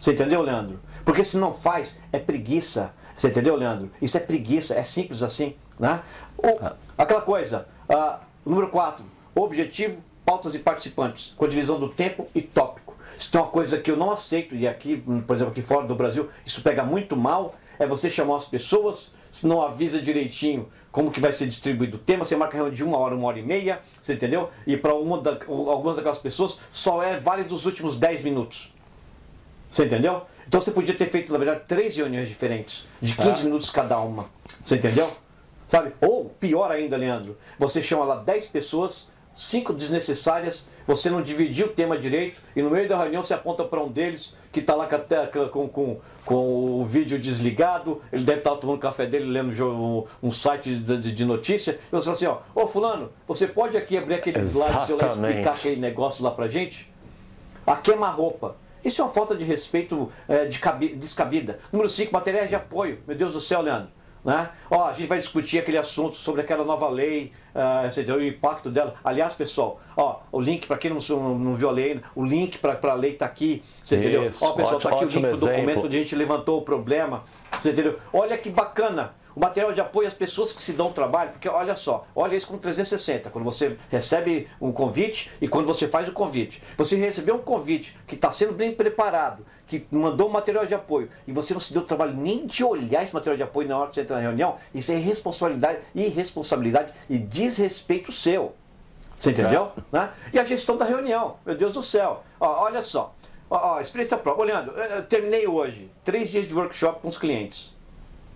Você 0.00 0.12
entendeu, 0.12 0.40
Leandro? 0.40 0.80
Porque 1.04 1.22
se 1.22 1.36
não 1.36 1.52
faz, 1.52 1.98
é 2.10 2.18
preguiça. 2.18 2.94
Você 3.14 3.28
entendeu, 3.28 3.56
Leandro? 3.56 3.90
Isso 4.00 4.16
é 4.16 4.20
preguiça, 4.20 4.74
é 4.74 4.82
simples 4.82 5.22
assim. 5.22 5.54
Né? 5.78 6.00
Ou, 6.38 6.58
ah. 6.62 6.76
aquela 6.96 7.20
coisa, 7.20 7.68
uh, 7.90 8.18
número 8.42 8.68
4, 8.68 9.04
objetivo, 9.34 10.02
pautas 10.24 10.54
e 10.54 10.60
participantes, 10.60 11.34
com 11.36 11.44
a 11.44 11.48
divisão 11.48 11.78
do 11.78 11.90
tempo 11.90 12.26
e 12.34 12.40
tópico. 12.40 12.83
Se 13.16 13.30
tem 13.30 13.40
uma 13.40 13.48
coisa 13.48 13.78
que 13.78 13.90
eu 13.90 13.96
não 13.96 14.10
aceito, 14.10 14.54
e 14.54 14.66
aqui, 14.66 15.02
por 15.26 15.34
exemplo, 15.36 15.52
aqui 15.52 15.62
fora 15.62 15.86
do 15.86 15.94
Brasil, 15.94 16.28
isso 16.44 16.62
pega 16.62 16.82
muito 16.82 17.16
mal, 17.16 17.54
é 17.78 17.86
você 17.86 18.10
chamar 18.10 18.36
as 18.36 18.46
pessoas, 18.46 19.12
se 19.30 19.46
não 19.46 19.62
avisa 19.62 20.00
direitinho 20.00 20.68
como 20.94 21.10
que 21.10 21.18
vai 21.18 21.32
ser 21.32 21.48
distribuído 21.48 21.96
o 21.96 21.98
tema, 21.98 22.24
você 22.24 22.36
marca 22.36 22.56
reunião 22.56 22.72
de 22.72 22.84
uma 22.84 22.96
hora, 22.96 23.16
uma 23.16 23.26
hora 23.26 23.40
e 23.40 23.42
meia, 23.42 23.80
você 24.00 24.14
entendeu? 24.14 24.48
E 24.64 24.76
para 24.76 24.92
da, 24.92 25.38
algumas 25.48 25.96
daquelas 25.96 26.20
pessoas 26.20 26.60
só 26.70 27.02
é 27.02 27.18
válido 27.18 27.52
os 27.52 27.66
últimos 27.66 27.96
10 27.96 28.22
minutos. 28.22 28.72
Você 29.68 29.86
entendeu? 29.86 30.22
Então 30.46 30.60
você 30.60 30.70
podia 30.70 30.94
ter 30.94 31.06
feito, 31.06 31.32
na 31.32 31.38
verdade, 31.38 31.62
três 31.66 31.96
reuniões 31.96 32.28
diferentes, 32.28 32.86
de 33.02 33.12
15 33.16 33.28
ah. 33.28 33.44
minutos 33.44 33.70
cada 33.70 33.98
uma. 33.98 34.26
Você 34.62 34.76
entendeu? 34.76 35.10
Sabe? 35.66 35.92
Ou, 36.00 36.26
pior 36.26 36.70
ainda, 36.70 36.96
Leandro, 36.96 37.36
você 37.58 37.82
chama 37.82 38.04
lá 38.04 38.16
10 38.16 38.46
pessoas, 38.46 39.08
cinco 39.34 39.74
desnecessárias, 39.74 40.68
você 40.86 41.10
não 41.10 41.20
dividiu 41.20 41.66
o 41.66 41.70
tema 41.70 41.98
direito 41.98 42.40
e 42.54 42.62
no 42.62 42.70
meio 42.70 42.88
da 42.88 42.96
reunião 42.96 43.22
você 43.22 43.34
aponta 43.34 43.64
para 43.64 43.82
um 43.82 43.90
deles 43.90 44.36
que 44.52 44.60
está 44.60 44.74
lá 44.74 44.88
com, 45.50 45.68
com, 45.68 46.00
com, 46.24 46.80
o 46.80 46.84
vídeo 46.84 47.18
desligado, 47.18 48.00
ele 48.12 48.22
deve 48.22 48.38
estar 48.38 48.52
tá 48.52 48.56
tomando 48.56 48.78
café 48.78 49.04
dele, 49.04 49.24
lendo 49.24 49.50
um, 49.66 50.04
um 50.22 50.30
site 50.30 50.76
de, 50.76 51.12
de, 51.12 51.24
notícia, 51.24 51.72
e 51.72 51.90
você 51.90 52.04
fala 52.04 52.12
assim, 52.12 52.26
ó, 52.26 52.38
ô 52.54 52.66
fulano, 52.66 53.10
você 53.26 53.48
pode 53.48 53.76
aqui 53.76 53.98
abrir 53.98 54.14
aquele 54.14 54.38
slide 54.40 54.86
seu 54.86 54.96
lá 54.96 55.08
e 55.08 55.10
explicar 55.10 55.52
aquele 55.52 55.80
negócio 55.80 56.22
lá 56.22 56.30
pra 56.30 56.46
gente? 56.46 56.92
A 57.66 57.74
queima-roupa. 57.74 58.56
Isso 58.84 59.00
é 59.00 59.04
uma 59.04 59.10
falta 59.10 59.34
de 59.34 59.44
respeito 59.44 60.12
é, 60.28 60.44
de 60.44 60.60
descabida. 60.94 61.58
Número 61.72 61.88
5, 61.88 62.12
materiais 62.12 62.50
de 62.50 62.54
apoio. 62.54 63.00
Meu 63.06 63.16
Deus 63.16 63.32
do 63.32 63.40
céu, 63.40 63.62
Leandro. 63.62 63.88
Né? 64.24 64.48
Ó, 64.70 64.86
a 64.86 64.92
gente 64.92 65.06
vai 65.06 65.18
discutir 65.18 65.58
aquele 65.58 65.76
assunto 65.76 66.16
sobre 66.16 66.40
aquela 66.40 66.64
nova 66.64 66.88
lei, 66.88 67.30
uh, 67.54 68.14
o 68.14 68.24
impacto 68.24 68.70
dela. 68.70 68.94
Aliás, 69.04 69.34
pessoal, 69.34 69.80
ó, 69.96 70.20
o 70.32 70.40
link, 70.40 70.66
para 70.66 70.78
quem 70.78 70.90
não, 70.90 70.98
não, 71.38 71.54
viu 71.54 71.68
a 71.68 71.72
lei, 71.72 72.00
o 72.14 72.24
link 72.24 72.56
para 72.58 72.78
a 72.82 72.94
lei 72.94 73.12
está 73.12 73.26
aqui. 73.26 73.62
Você 73.82 73.96
Isso, 73.96 74.08
entendeu? 74.08 74.22
Ó, 74.40 74.52
pessoal, 74.52 74.78
está 74.78 74.88
aqui 74.90 75.04
o 75.04 75.08
link 75.08 75.30
do 75.30 75.40
documento 75.40 75.84
onde 75.86 75.96
a 75.96 76.00
gente 76.00 76.16
levantou 76.16 76.58
o 76.58 76.62
problema. 76.62 77.24
Você 77.52 77.70
entendeu? 77.70 77.98
Olha 78.12 78.38
que 78.38 78.48
bacana 78.48 79.14
o 79.34 79.40
material 79.40 79.72
de 79.72 79.80
apoio 79.80 80.06
às 80.06 80.14
pessoas 80.14 80.52
que 80.52 80.62
se 80.62 80.72
dão 80.72 80.92
trabalho, 80.92 81.30
porque 81.30 81.48
olha 81.48 81.74
só, 81.74 82.06
olha 82.14 82.36
isso 82.36 82.46
com 82.46 82.56
360, 82.56 83.30
quando 83.30 83.44
você 83.44 83.76
recebe 83.90 84.48
um 84.60 84.70
convite 84.70 85.32
e 85.40 85.48
quando 85.48 85.66
você 85.66 85.88
faz 85.88 86.08
o 86.08 86.12
convite. 86.12 86.62
Você 86.76 86.96
recebeu 86.96 87.34
um 87.34 87.42
convite 87.42 87.96
que 88.06 88.14
está 88.14 88.30
sendo 88.30 88.52
bem 88.52 88.72
preparado, 88.72 89.44
que 89.66 89.86
mandou 89.90 90.28
um 90.28 90.32
material 90.32 90.66
de 90.66 90.74
apoio 90.74 91.08
e 91.26 91.32
você 91.32 91.54
não 91.54 91.60
se 91.60 91.72
deu 91.72 91.82
trabalho 91.82 92.14
nem 92.14 92.46
de 92.46 92.64
olhar 92.64 93.02
esse 93.02 93.14
material 93.14 93.36
de 93.36 93.42
apoio 93.42 93.68
na 93.68 93.78
hora 93.78 93.88
que 93.88 93.94
você 93.94 94.02
entra 94.02 94.16
na 94.16 94.22
reunião, 94.22 94.56
isso 94.74 94.92
é 94.92 94.96
irresponsabilidade, 94.96 95.78
irresponsabilidade 95.94 96.92
e 97.08 97.18
desrespeito 97.18 98.12
seu. 98.12 98.54
Você 99.16 99.30
entendeu? 99.30 99.72
É. 99.76 99.96
Né? 99.96 100.10
E 100.32 100.38
a 100.38 100.44
gestão 100.44 100.76
da 100.76 100.84
reunião, 100.84 101.36
meu 101.46 101.56
Deus 101.56 101.72
do 101.72 101.82
céu. 101.82 102.24
Ó, 102.38 102.64
olha 102.64 102.82
só, 102.82 103.14
ó, 103.48 103.74
ó, 103.74 103.80
experiência 103.80 104.18
própria. 104.18 104.44
Olhando, 104.44 104.72
terminei 105.08 105.46
hoje 105.46 105.90
três 106.02 106.30
dias 106.30 106.46
de 106.46 106.54
workshop 106.54 107.00
com 107.00 107.08
os 107.08 107.16
clientes. 107.16 107.72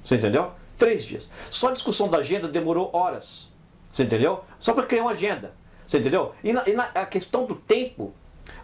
Você 0.05 0.17
entendeu? 0.17 0.53
Três 0.79 1.05
dias. 1.05 1.29
Só 1.51 1.69
a 1.69 1.73
discussão 1.73 2.09
da 2.09 2.19
agenda 2.19 2.49
demorou 2.49 2.91
horas. 2.93 3.53
Você 3.91 4.05
entendeu? 4.05 4.45
Só 4.59 4.73
para 4.73 4.87
criar 4.87 5.03
uma 5.03 5.11
agenda. 5.11 5.53
Você 5.87 5.99
entendeu? 5.99 6.35
E, 6.45 6.53
na, 6.53 6.69
e 6.69 6.73
na, 6.73 6.85
a 6.95 7.07
questão 7.07 7.45
do 7.47 7.55
tempo. 7.55 8.14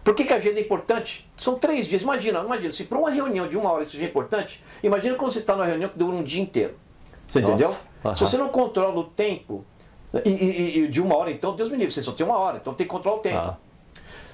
Por 0.03 0.14
que, 0.14 0.25
que, 0.25 0.33
a 0.33 0.37
agenda 0.37 0.59
é 0.59 0.62
importante? 0.62 1.31
São 1.37 1.59
três 1.59 1.87
dias. 1.87 2.03
Imagina, 2.03 2.40
imagina, 2.40 2.73
se 2.73 2.85
para 2.85 2.99
uma 2.99 3.11
reunião 3.11 3.49
de 3.49 3.57
uma 3.57 3.73
hora 3.73 3.83
isso 3.83 4.01
é 4.01 4.05
importante, 4.05 4.62
imagina 4.83 5.16
quando 5.16 5.33
você 5.33 5.38
está 5.38 5.55
numa 5.55 5.64
reunião 5.64 5.88
que 5.88 5.99
dura 5.99 6.14
um 6.14 6.23
dia 6.23 6.42
inteiro. 6.42 6.75
Você 7.27 7.40
Nossa. 7.40 7.53
entendeu? 7.53 7.77
Uhum. 8.05 8.14
Se 8.14 8.20
você 8.20 8.37
não 8.37 8.49
controla 8.49 9.01
o 9.01 9.05
tempo, 9.05 9.64
e, 10.25 10.31
e, 10.31 10.79
e, 10.81 10.88
de 10.88 11.01
uma 11.01 11.16
hora, 11.16 11.31
então, 11.31 11.57
Deus 11.57 11.70
me 11.70 11.77
livre, 11.77 11.92
você 11.92 12.03
só 12.03 12.12
tem 12.12 12.25
uma 12.25 12.37
hora, 12.37 12.59
então 12.59 12.75
tem 12.75 12.87
que 12.87 12.90
controlar 12.90 13.16
o 13.16 13.20
tempo. 13.20 13.38
Ah. 13.38 13.57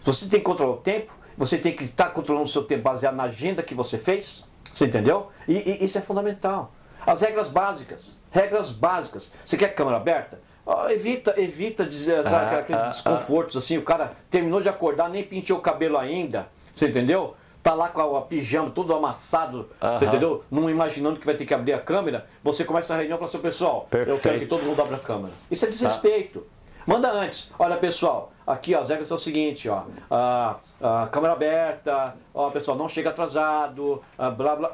Se 0.01 0.07
você 0.07 0.29
tem 0.29 0.41
que 0.41 0.45
controlar 0.45 0.73
o 0.73 0.79
tempo, 0.79 1.15
você 1.37 1.57
tem 1.57 1.75
que 1.75 1.85
estar 1.85 2.11
controlando 2.11 2.45
o 2.45 2.51
seu 2.51 2.65
tempo 2.65 2.83
baseado 2.83 3.15
na 3.15 3.25
agenda 3.25 3.63
que 3.63 3.75
você 3.75 3.97
fez. 3.97 4.45
Você 4.73 4.87
entendeu? 4.87 5.29
E, 5.49 5.55
e 5.55 5.85
isso 5.85 5.99
é 5.99 6.01
fundamental. 6.01 6.73
As 7.07 7.23
regras 7.23 7.51
básicas. 7.51 8.19
Regras 8.31 8.73
básicas. 8.73 9.33
Você 9.45 9.57
quer 9.57 9.75
câmera 9.75 9.97
aberta? 9.97 10.41
Evita, 10.91 11.35
evita 11.37 11.85
dizer, 11.85 12.23
sabe, 12.25 12.55
ah, 12.55 12.59
aqueles 12.59 12.81
ah, 12.81 12.89
desconfortos 12.89 13.57
assim. 13.57 13.79
O 13.79 13.83
cara 13.83 14.13
terminou 14.31 14.61
de 14.61 14.69
acordar, 14.69 15.09
nem 15.09 15.23
pintou 15.23 15.59
o 15.59 15.61
cabelo 15.61 15.99
ainda. 15.99 16.49
Você 16.73 16.89
entendeu? 16.89 17.35
Tá 17.63 17.75
lá 17.75 17.89
com 17.89 18.17
a, 18.17 18.23
pijama 18.23 18.71
todo 18.71 18.95
amassado, 18.95 19.69
você 19.81 20.07
entendeu? 20.07 20.43
Não 20.51 20.71
imaginando 20.71 21.21
que 21.21 21.27
vai 21.27 21.35
ter 21.35 21.45
que 21.45 21.53
abrir 21.53 21.75
a 21.75 21.79
câmera. 21.79 22.27
Você 22.43 22.65
começa 22.65 22.95
a 22.95 22.97
reunião 22.97 23.17
e 23.17 23.19
fala 23.19 23.29
assim, 23.29 23.39
pessoal, 23.39 23.87
Perfeito. 23.91 24.17
eu 24.17 24.21
quero 24.21 24.39
que 24.39 24.47
todo 24.47 24.63
mundo 24.63 24.81
abra 24.81 24.97
a 24.97 25.01
câmera. 25.01 25.33
Isso 25.51 25.67
é 25.67 25.69
desrespeito. 25.69 26.47
Manda 26.87 27.13
antes. 27.13 27.53
Olha, 27.59 27.77
pessoal, 27.77 28.33
aqui 28.47 28.75
ó, 28.75 28.81
as 28.81 28.89
regras 28.89 29.09
são 29.09 29.17
o 29.17 29.21
seguinte, 29.21 29.69
ó. 29.69 29.83
A, 30.11 30.57
a 30.81 31.07
câmera 31.09 31.35
aberta, 31.35 32.15
ó, 32.33 32.49
pessoal, 32.49 32.79
não 32.79 32.89
chega 32.89 33.11
atrasado, 33.11 34.03
blá 34.37 34.57
blá 34.57 34.73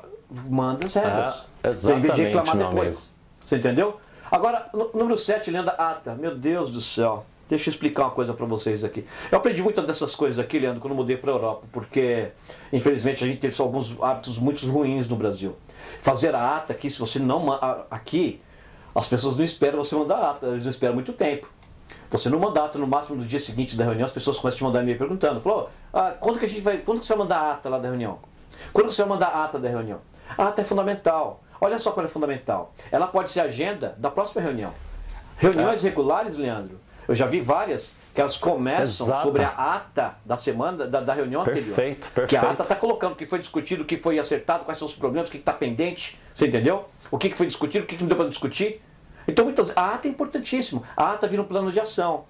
manda 0.49 0.87
as 0.87 0.95
regras. 0.95 1.49
Ah, 1.63 1.69
exatamente, 1.69 1.99
em 1.99 2.01
vez 2.03 2.15
de 2.15 2.25
reclamar 2.25 2.57
depois. 2.57 2.95
Amigo. 2.95 3.17
Você 3.45 3.57
entendeu? 3.57 4.01
Agora, 4.31 4.69
número 4.93 5.17
7, 5.17 5.51
lenda 5.51 5.73
ata. 5.73 6.15
Meu 6.15 6.37
Deus 6.37 6.71
do 6.71 6.81
céu. 6.81 7.25
Deixa 7.49 7.69
eu 7.69 7.73
explicar 7.73 8.05
uma 8.05 8.11
coisa 8.11 8.35
para 8.35 8.45
vocês 8.45 8.83
aqui. 8.83 9.07
Eu 9.31 9.39
aprendi 9.39 9.63
muitas 9.63 9.87
dessas 9.87 10.17
coisas 10.17 10.41
aqui, 10.41 10.59
Leandro, 10.59 10.81
quando 10.81 10.95
mudei 10.95 11.17
para 11.17 11.31
a 11.31 11.35
Europa, 11.35 11.67
porque 11.71 12.31
infelizmente 12.73 13.23
a 13.23 13.27
gente 13.27 13.39
teve 13.39 13.63
alguns 13.63 13.97
hábitos 14.03 14.39
muito 14.41 14.69
ruins 14.69 15.07
no 15.07 15.15
Brasil. 15.15 15.57
Fazer 16.01 16.35
a 16.35 16.57
ata 16.57 16.73
aqui, 16.73 16.91
se 16.91 16.99
você 16.99 17.21
não 17.21 17.53
aqui, 17.89 18.43
as 18.93 19.09
pessoas 19.09 19.37
não 19.37 19.45
esperam 19.45 19.81
você 19.81 19.95
mandar 19.95 20.17
a 20.17 20.31
ata, 20.31 20.47
eles 20.49 20.65
não 20.65 20.71
esperam 20.71 20.95
muito 20.95 21.13
tempo. 21.13 21.49
Você 22.11 22.29
não 22.29 22.41
manda 22.41 22.61
a 22.61 22.65
ata 22.65 22.79
no 22.79 22.87
máximo 22.87 23.19
do 23.19 23.25
dia 23.25 23.39
seguinte 23.39 23.77
da 23.77 23.85
reunião, 23.85 24.07
as 24.07 24.13
pessoas 24.13 24.39
começam 24.39 24.57
a 24.57 24.59
te 24.59 24.65
mandar 24.65 24.83
e-mail 24.83 24.99
perguntando, 24.99 25.41
falou, 25.41 25.71
ah, 25.93 26.15
quando 26.19 26.41
que 26.41 26.47
a 26.47 26.49
gente 26.49 26.63
vai, 26.63 26.79
quando 26.79 26.99
que 26.99 27.07
você 27.07 27.13
vai 27.13 27.23
mandar 27.23 27.39
a 27.39 27.53
ata 27.53 27.69
lá 27.69 27.79
da 27.79 27.89
reunião? 27.89 28.19
Quando 28.73 28.89
que 28.89 28.95
você 28.95 29.03
vai 29.03 29.11
mandar 29.11 29.29
a 29.29 29.45
ata 29.45 29.59
da 29.61 29.69
reunião? 29.69 30.01
A 30.37 30.49
ata 30.49 30.63
é 30.63 30.65
fundamental. 30.65 31.45
Olha 31.61 31.79
só 31.79 31.91
qual 31.93 32.05
é 32.05 32.09
fundamental. 32.09 32.75
Ela 32.91 33.07
pode 33.07 33.31
ser 33.31 33.41
agenda 33.41 33.95
da 33.99 34.11
próxima 34.11 34.43
reunião. 34.43 34.73
Reuniões 35.39 35.85
é. 35.85 35.89
regulares, 35.89 36.37
Leandro, 36.37 36.81
Eu 37.09 37.15
já 37.15 37.27
vi 37.27 37.41
várias 37.41 37.95
que 38.15 38.21
elas 38.21 38.37
começam 38.37 39.07
Exato. 39.07 39.23
sobre 39.23 39.45
a 39.45 39.49
ata 39.51 40.17
da 40.25 40.37
semana, 40.37 40.87
da, 40.87 41.01
da 41.01 41.13
reunião 41.15 41.43
anterior. 41.43 41.65
Perfeito, 41.77 42.07
Que 42.13 42.21
a 42.21 42.23
perfeito. 42.41 42.47
ata 42.47 42.63
está 42.65 42.75
colocando 42.75 43.13
o 43.13 43.17
que 43.17 43.27
foi 43.27 43.39
discutido, 43.39 43.83
o 43.83 43.87
que 43.87 43.97
foi 43.97 44.19
acertado, 44.19 44.65
quais 44.65 44.79
são 44.79 44.87
os 44.89 44.95
problemas, 44.97 45.29
o 45.29 45.31
que 45.33 45.39
está 45.39 45.53
pendente. 45.53 46.19
Você 46.35 46.47
entendeu? 46.49 46.87
O 47.11 47.17
que 47.19 47.33
foi 47.37 47.47
discutido, 47.47 47.85
o 47.85 47.87
que 47.87 47.95
que 47.97 48.03
não 48.03 48.09
deu 48.09 48.17
para 48.17 48.29
discutir. 48.29 48.83
Então, 49.29 49.45
muitas, 49.45 49.77
a 49.77 49.95
ata 49.95 50.09
é 50.09 50.11
importantíssimo. 50.11 50.83
A 50.97 51.13
ata 51.13 51.29
vira 51.29 51.43
um 51.43 51.45
plano 51.45 51.71
de 51.71 51.79
ação. 51.79 52.25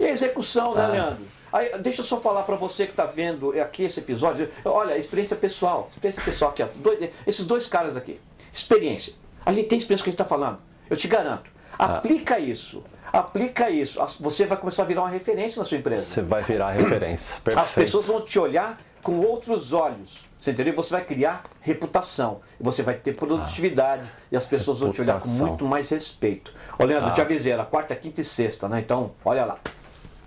E 0.00 0.04
a 0.06 0.10
execução, 0.10 0.74
né, 0.74 0.84
Ah. 0.84 0.88
Leandro? 0.88 1.24
Aí, 1.52 1.78
deixa 1.80 2.00
eu 2.00 2.04
só 2.06 2.16
falar 2.18 2.44
para 2.44 2.56
você 2.56 2.86
que 2.86 2.92
está 2.92 3.04
vendo 3.04 3.50
aqui 3.60 3.84
esse 3.84 4.00
episódio. 4.00 4.48
Olha, 4.64 4.96
experiência 4.96 5.36
pessoal. 5.36 5.88
Experiência 5.90 6.22
pessoal 6.22 6.50
aqui. 6.52 6.62
Ó. 6.62 6.66
Dois- 6.76 7.10
esses 7.26 7.46
dois 7.46 7.66
caras 7.68 7.94
aqui. 7.96 8.18
Experiência. 8.52 9.14
Ali 9.44 9.64
tem 9.64 9.78
experiência 9.78 10.04
que 10.04 10.10
a 10.10 10.12
gente 10.12 10.20
está 10.20 10.24
falando. 10.24 10.58
Eu 10.88 10.96
te 10.96 11.08
garanto. 11.08 11.50
Ah. 11.78 11.96
Aplica 11.96 12.38
isso. 12.38 12.84
Aplica 13.12 13.68
isso. 13.70 14.00
Você 14.20 14.46
vai 14.46 14.56
começar 14.56 14.84
a 14.84 14.86
virar 14.86 15.02
uma 15.02 15.10
referência 15.10 15.58
na 15.58 15.64
sua 15.64 15.78
empresa. 15.78 16.02
Você 16.02 16.22
vai 16.22 16.42
virar 16.42 16.70
referência. 16.72 17.36
Perfeito. 17.42 17.64
As 17.64 17.72
pessoas 17.74 18.06
vão 18.06 18.20
te 18.22 18.38
olhar 18.38 18.78
com 19.02 19.18
outros 19.20 19.72
olhos. 19.72 20.26
Você 20.38 20.52
entendeu? 20.52 20.74
Você 20.74 20.92
vai 20.94 21.04
criar 21.04 21.44
reputação. 21.60 22.40
Você 22.60 22.82
vai 22.82 22.94
ter 22.94 23.14
produtividade. 23.14 24.08
e 24.30 24.36
as 24.36 24.46
pessoas 24.46 24.80
vão 24.80 24.92
te 24.92 25.00
olhar 25.00 25.14
com 25.14 25.18
Reputação. 25.20 25.46
muito 25.48 25.64
mais 25.66 25.90
respeito. 25.90 26.54
Ô, 26.78 26.84
Leandro, 26.84 27.10
eu 27.10 27.14
te 27.14 27.20
avisei, 27.20 27.52
era 27.52 27.64
quarta, 27.64 27.94
quinta 27.94 28.20
e 28.20 28.24
sexta, 28.24 28.68
né? 28.68 28.80
Então, 28.80 29.12
olha 29.24 29.44
lá. 29.44 29.58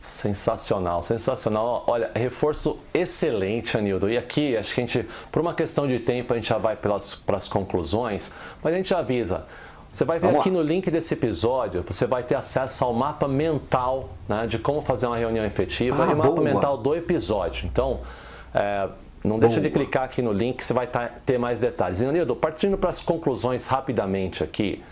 Sensacional, 0.05 1.01
sensacional. 1.01 1.83
Olha, 1.87 2.11
reforço 2.15 2.79
excelente, 2.93 3.77
Anildo. 3.77 4.09
E 4.09 4.17
aqui, 4.17 4.55
acho 4.55 4.75
que 4.75 4.81
a 4.81 4.85
gente, 4.85 5.07
por 5.31 5.41
uma 5.41 5.53
questão 5.53 5.87
de 5.87 5.99
tempo, 5.99 6.31
a 6.31 6.35
gente 6.35 6.47
já 6.47 6.57
vai 6.57 6.75
pelas, 6.75 7.15
pelas 7.15 7.47
conclusões, 7.47 8.31
mas 8.63 8.73
a 8.73 8.77
gente 8.77 8.93
avisa. 8.93 9.45
Você 9.91 10.05
vai 10.05 10.19
ver 10.19 10.27
Vamos 10.27 10.41
aqui 10.41 10.49
lá. 10.49 10.57
no 10.57 10.61
link 10.61 10.91
desse 10.91 11.13
episódio, 11.13 11.83
você 11.87 12.05
vai 12.05 12.21
ter 12.21 12.35
acesso 12.35 12.83
ao 12.85 12.93
mapa 12.93 13.27
mental 13.27 14.09
né, 14.27 14.45
de 14.45 14.59
como 14.59 14.81
fazer 14.81 15.07
uma 15.07 15.17
reunião 15.17 15.43
efetiva 15.45 16.03
Ah, 16.05 16.11
e 16.11 16.13
o 16.13 16.17
mapa 16.17 16.41
mental 16.41 16.77
do 16.77 16.93
episódio. 16.93 17.65
Então, 17.65 18.01
é, 18.53 18.89
não 19.23 19.39
deixa 19.39 19.59
de 19.61 19.69
Boa. 19.69 19.83
clicar 19.85 20.03
aqui 20.03 20.21
no 20.21 20.31
link, 20.33 20.63
você 20.63 20.73
vai 20.73 20.85
tá- 20.85 21.09
ter 21.25 21.37
mais 21.39 21.61
detalhes. 21.61 22.01
E, 22.01 22.05
Anildo, 22.05 22.35
partindo 22.35 22.77
para 22.77 22.89
as 22.89 23.01
conclusões 23.01 23.65
rapidamente 23.67 24.43
aqui, 24.43 24.83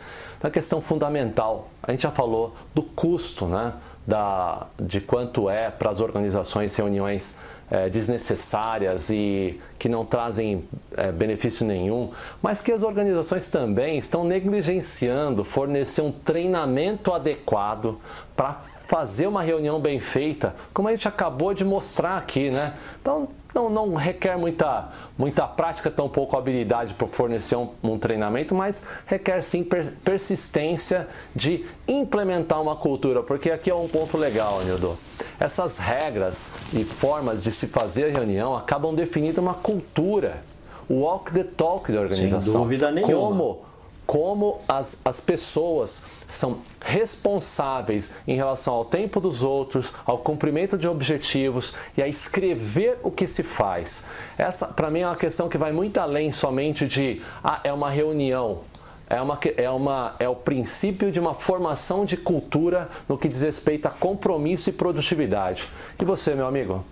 na 0.41 0.49
questão 0.49 0.81
fundamental, 0.81 1.69
a 1.83 1.91
gente 1.91 2.01
já 2.03 2.11
falou 2.11 2.55
do 2.73 2.81
custo, 2.81 3.45
né? 3.45 3.73
Da, 4.05 4.67
de 4.77 4.99
quanto 4.99 5.49
é 5.49 5.71
para 5.71 5.89
as 5.89 6.01
organizações 6.01 6.75
reuniões 6.75 7.37
eh, 7.71 7.89
desnecessárias 7.89 9.09
e 9.09 9.59
que 9.79 9.87
não 9.87 10.05
trazem 10.05 10.63
eh, 10.95 11.11
benefício 11.11 11.65
nenhum, 11.65 12.11
mas 12.41 12.61
que 12.61 12.71
as 12.71 12.83
organizações 12.83 13.49
também 13.49 13.97
estão 13.97 14.23
negligenciando 14.23 15.43
fornecer 15.43 16.01
um 16.01 16.11
treinamento 16.11 17.13
adequado 17.13 17.97
para 18.35 18.61
fazer 18.87 19.25
uma 19.25 19.41
reunião 19.41 19.79
bem 19.79 19.99
feita, 19.99 20.53
como 20.73 20.87
a 20.87 20.91
gente 20.91 21.07
acabou 21.07 21.53
de 21.53 21.63
mostrar 21.63 22.17
aqui, 22.17 22.51
né? 22.51 22.75
Então 23.01 23.29
não, 23.53 23.69
não 23.69 23.93
requer 23.95 24.37
muita, 24.37 24.89
muita 25.17 25.45
prática, 25.47 25.91
tão 25.91 26.09
pouco 26.09 26.35
habilidade 26.37 26.93
para 26.93 27.07
fornecer 27.07 27.55
um, 27.55 27.69
um 27.83 27.99
treinamento, 27.99 28.55
mas 28.55 28.85
requer 29.05 29.41
sim 29.43 29.63
per- 29.63 29.93
persistência 30.03 31.07
de 31.35 31.65
implementar 31.87 32.61
uma 32.61 32.75
cultura, 32.75 33.21
porque 33.21 33.51
aqui 33.51 33.69
é 33.69 33.75
um 33.75 33.87
ponto 33.87 34.17
legal, 34.17 34.61
Nildo. 34.63 34.97
Essas 35.39 35.77
regras 35.77 36.49
e 36.73 36.83
formas 36.83 37.43
de 37.43 37.51
se 37.51 37.67
fazer 37.67 38.11
reunião 38.11 38.55
acabam 38.55 38.93
definindo 38.95 39.41
uma 39.41 39.53
cultura, 39.53 40.41
o 40.89 41.01
walk 41.01 41.31
the 41.31 41.43
talk 41.43 41.91
da 41.91 42.01
organização. 42.01 42.61
dúvida 42.61 42.91
nenhuma. 42.91 43.13
Como 43.13 43.73
como 44.05 44.59
as, 44.67 44.99
as 45.05 45.21
pessoas 45.21 46.07
são 46.33 46.59
responsáveis 46.81 48.15
em 48.27 48.35
relação 48.35 48.73
ao 48.73 48.85
tempo 48.85 49.19
dos 49.19 49.43
outros, 49.43 49.93
ao 50.05 50.17
cumprimento 50.17 50.77
de 50.77 50.87
objetivos 50.87 51.75
e 51.97 52.01
a 52.01 52.07
escrever 52.07 52.99
o 53.03 53.11
que 53.11 53.27
se 53.27 53.43
faz. 53.43 54.05
Essa, 54.37 54.67
para 54.67 54.89
mim, 54.89 55.01
é 55.01 55.07
uma 55.07 55.15
questão 55.15 55.47
que 55.47 55.57
vai 55.57 55.71
muito 55.71 55.97
além 55.97 56.31
somente 56.31 56.87
de 56.87 57.21
ah, 57.43 57.59
é 57.63 57.71
uma 57.71 57.89
reunião. 57.89 58.61
É, 59.09 59.21
uma, 59.21 59.39
é, 59.57 59.69
uma, 59.69 60.15
é 60.17 60.27
o 60.27 60.35
princípio 60.35 61.11
de 61.11 61.19
uma 61.19 61.35
formação 61.35 62.03
de 62.03 62.17
cultura 62.17 62.89
no 63.07 63.17
que 63.17 63.27
diz 63.27 63.41
respeito 63.41 63.85
a 63.85 63.91
compromisso 63.91 64.69
e 64.69 64.73
produtividade. 64.73 65.67
E 66.01 66.05
você, 66.05 66.33
meu 66.33 66.47
amigo? 66.47 66.83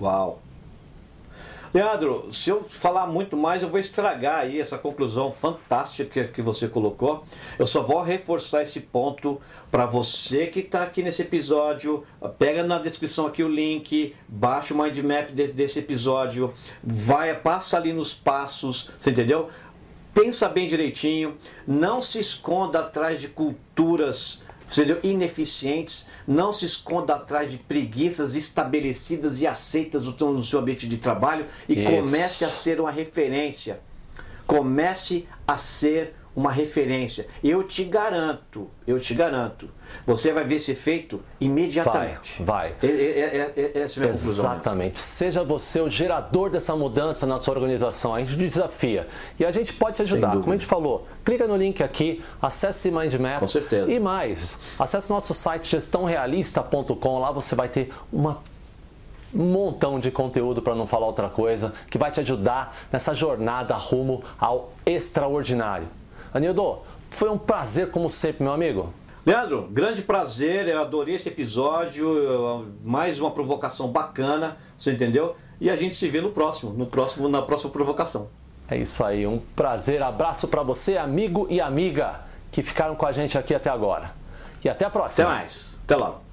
Uau. 0.00 0.43
Leandro, 1.74 2.32
se 2.32 2.50
eu 2.50 2.62
falar 2.62 3.08
muito 3.08 3.36
mais, 3.36 3.64
eu 3.64 3.68
vou 3.68 3.80
estragar 3.80 4.38
aí 4.42 4.60
essa 4.60 4.78
conclusão 4.78 5.32
fantástica 5.32 6.22
que 6.28 6.40
você 6.40 6.68
colocou. 6.68 7.24
Eu 7.58 7.66
só 7.66 7.82
vou 7.82 8.00
reforçar 8.00 8.62
esse 8.62 8.82
ponto 8.82 9.40
para 9.72 9.84
você 9.84 10.46
que 10.46 10.60
está 10.60 10.84
aqui 10.84 11.02
nesse 11.02 11.22
episódio. 11.22 12.04
Pega 12.38 12.62
na 12.62 12.78
descrição 12.78 13.26
aqui 13.26 13.42
o 13.42 13.48
link, 13.48 14.14
baixa 14.28 14.72
o 14.72 14.80
mind 14.80 14.96
map 14.98 15.30
de- 15.32 15.48
desse 15.48 15.80
episódio, 15.80 16.54
vai, 16.80 17.34
passa 17.34 17.76
ali 17.76 17.92
nos 17.92 18.14
passos, 18.14 18.92
você 18.96 19.10
entendeu? 19.10 19.50
Pensa 20.14 20.48
bem 20.48 20.68
direitinho, 20.68 21.36
não 21.66 22.00
se 22.00 22.20
esconda 22.20 22.78
atrás 22.78 23.20
de 23.20 23.26
culturas 23.26 24.44
ineficientes, 25.02 26.08
não 26.26 26.52
se 26.52 26.64
esconda 26.64 27.14
atrás 27.14 27.50
de 27.50 27.58
preguiças 27.58 28.34
estabelecidas 28.34 29.40
e 29.40 29.46
aceitas 29.46 30.06
no 30.06 30.32
no 30.32 30.44
seu 30.44 30.60
ambiente 30.60 30.88
de 30.88 30.96
trabalho 30.96 31.46
e 31.68 31.74
Isso. 31.74 31.90
comece 31.90 32.44
a 32.44 32.48
ser 32.48 32.80
uma 32.80 32.90
referência. 32.90 33.80
Comece 34.46 35.26
a 35.46 35.56
ser 35.56 36.14
uma 36.34 36.50
referência. 36.50 37.26
Eu 37.42 37.62
te 37.62 37.84
garanto, 37.84 38.68
eu 38.86 38.98
te 38.98 39.14
garanto, 39.14 39.70
você 40.06 40.32
vai 40.32 40.44
ver 40.44 40.56
esse 40.56 40.72
efeito 40.72 41.22
imediatamente. 41.40 42.42
Vai, 42.42 42.72
vai. 42.80 42.90
É, 42.90 42.92
é, 42.92 43.52
é, 43.56 43.60
é, 43.74 43.82
essa 43.82 44.00
é 44.00 44.02
a 44.02 44.06
minha 44.06 44.18
conclusão. 44.18 44.52
Exatamente. 44.52 45.00
Seja 45.00 45.44
você 45.44 45.80
o 45.80 45.88
gerador 45.88 46.50
dessa 46.50 46.74
mudança 46.74 47.26
na 47.26 47.38
sua 47.38 47.54
organização. 47.54 48.14
A 48.14 48.20
gente 48.20 48.36
desafia. 48.36 49.06
E 49.38 49.44
a 49.44 49.50
gente 49.50 49.72
pode 49.72 49.96
te 49.96 50.02
ajudar. 50.02 50.32
Como 50.32 50.50
a 50.50 50.56
gente 50.56 50.66
falou, 50.66 51.06
clica 51.24 51.46
no 51.46 51.56
link 51.56 51.82
aqui, 51.82 52.22
acesse 52.42 52.90
MindMap. 52.90 53.38
Com 53.38 53.48
certeza. 53.48 53.90
E 53.90 54.00
mais, 54.00 54.58
acesse 54.78 55.10
nosso 55.10 55.32
site 55.32 55.68
gestãorealista.com. 55.68 57.18
Lá 57.18 57.30
você 57.30 57.54
vai 57.54 57.68
ter 57.68 57.92
uma 58.12 58.42
um 59.34 59.50
montão 59.50 59.98
de 59.98 60.12
conteúdo 60.12 60.62
para 60.62 60.76
não 60.76 60.86
falar 60.86 61.06
outra 61.06 61.28
coisa 61.28 61.74
que 61.90 61.98
vai 61.98 62.12
te 62.12 62.20
ajudar 62.20 62.76
nessa 62.92 63.12
jornada 63.14 63.74
rumo 63.74 64.22
ao 64.38 64.72
extraordinário. 64.86 65.88
Anildo, 66.34 66.80
foi 67.08 67.30
um 67.30 67.38
prazer 67.38 67.92
como 67.92 68.10
sempre, 68.10 68.42
meu 68.42 68.52
amigo. 68.52 68.92
Leandro, 69.24 69.68
grande 69.70 70.02
prazer, 70.02 70.66
eu 70.66 70.80
adorei 70.80 71.14
esse 71.14 71.28
episódio, 71.28 72.66
mais 72.82 73.20
uma 73.20 73.30
provocação 73.30 73.86
bacana, 73.88 74.56
você 74.76 74.90
entendeu? 74.90 75.36
E 75.60 75.70
a 75.70 75.76
gente 75.76 75.94
se 75.94 76.08
vê 76.08 76.20
no 76.20 76.30
próximo, 76.32 76.72
no 76.72 76.86
próximo, 76.86 77.28
na 77.28 77.40
próxima 77.40 77.70
provocação. 77.70 78.28
É 78.68 78.76
isso 78.76 79.04
aí, 79.04 79.24
um 79.26 79.38
prazer, 79.54 80.02
abraço 80.02 80.48
para 80.48 80.62
você, 80.64 80.98
amigo 80.98 81.46
e 81.48 81.60
amiga 81.60 82.22
que 82.50 82.64
ficaram 82.64 82.96
com 82.96 83.06
a 83.06 83.12
gente 83.12 83.38
aqui 83.38 83.54
até 83.54 83.70
agora. 83.70 84.12
E 84.62 84.68
até 84.68 84.84
a 84.84 84.88
Até 84.88 84.98
próxima. 84.98 85.28
mais, 85.28 85.78
até 85.84 85.94
logo. 85.94 86.23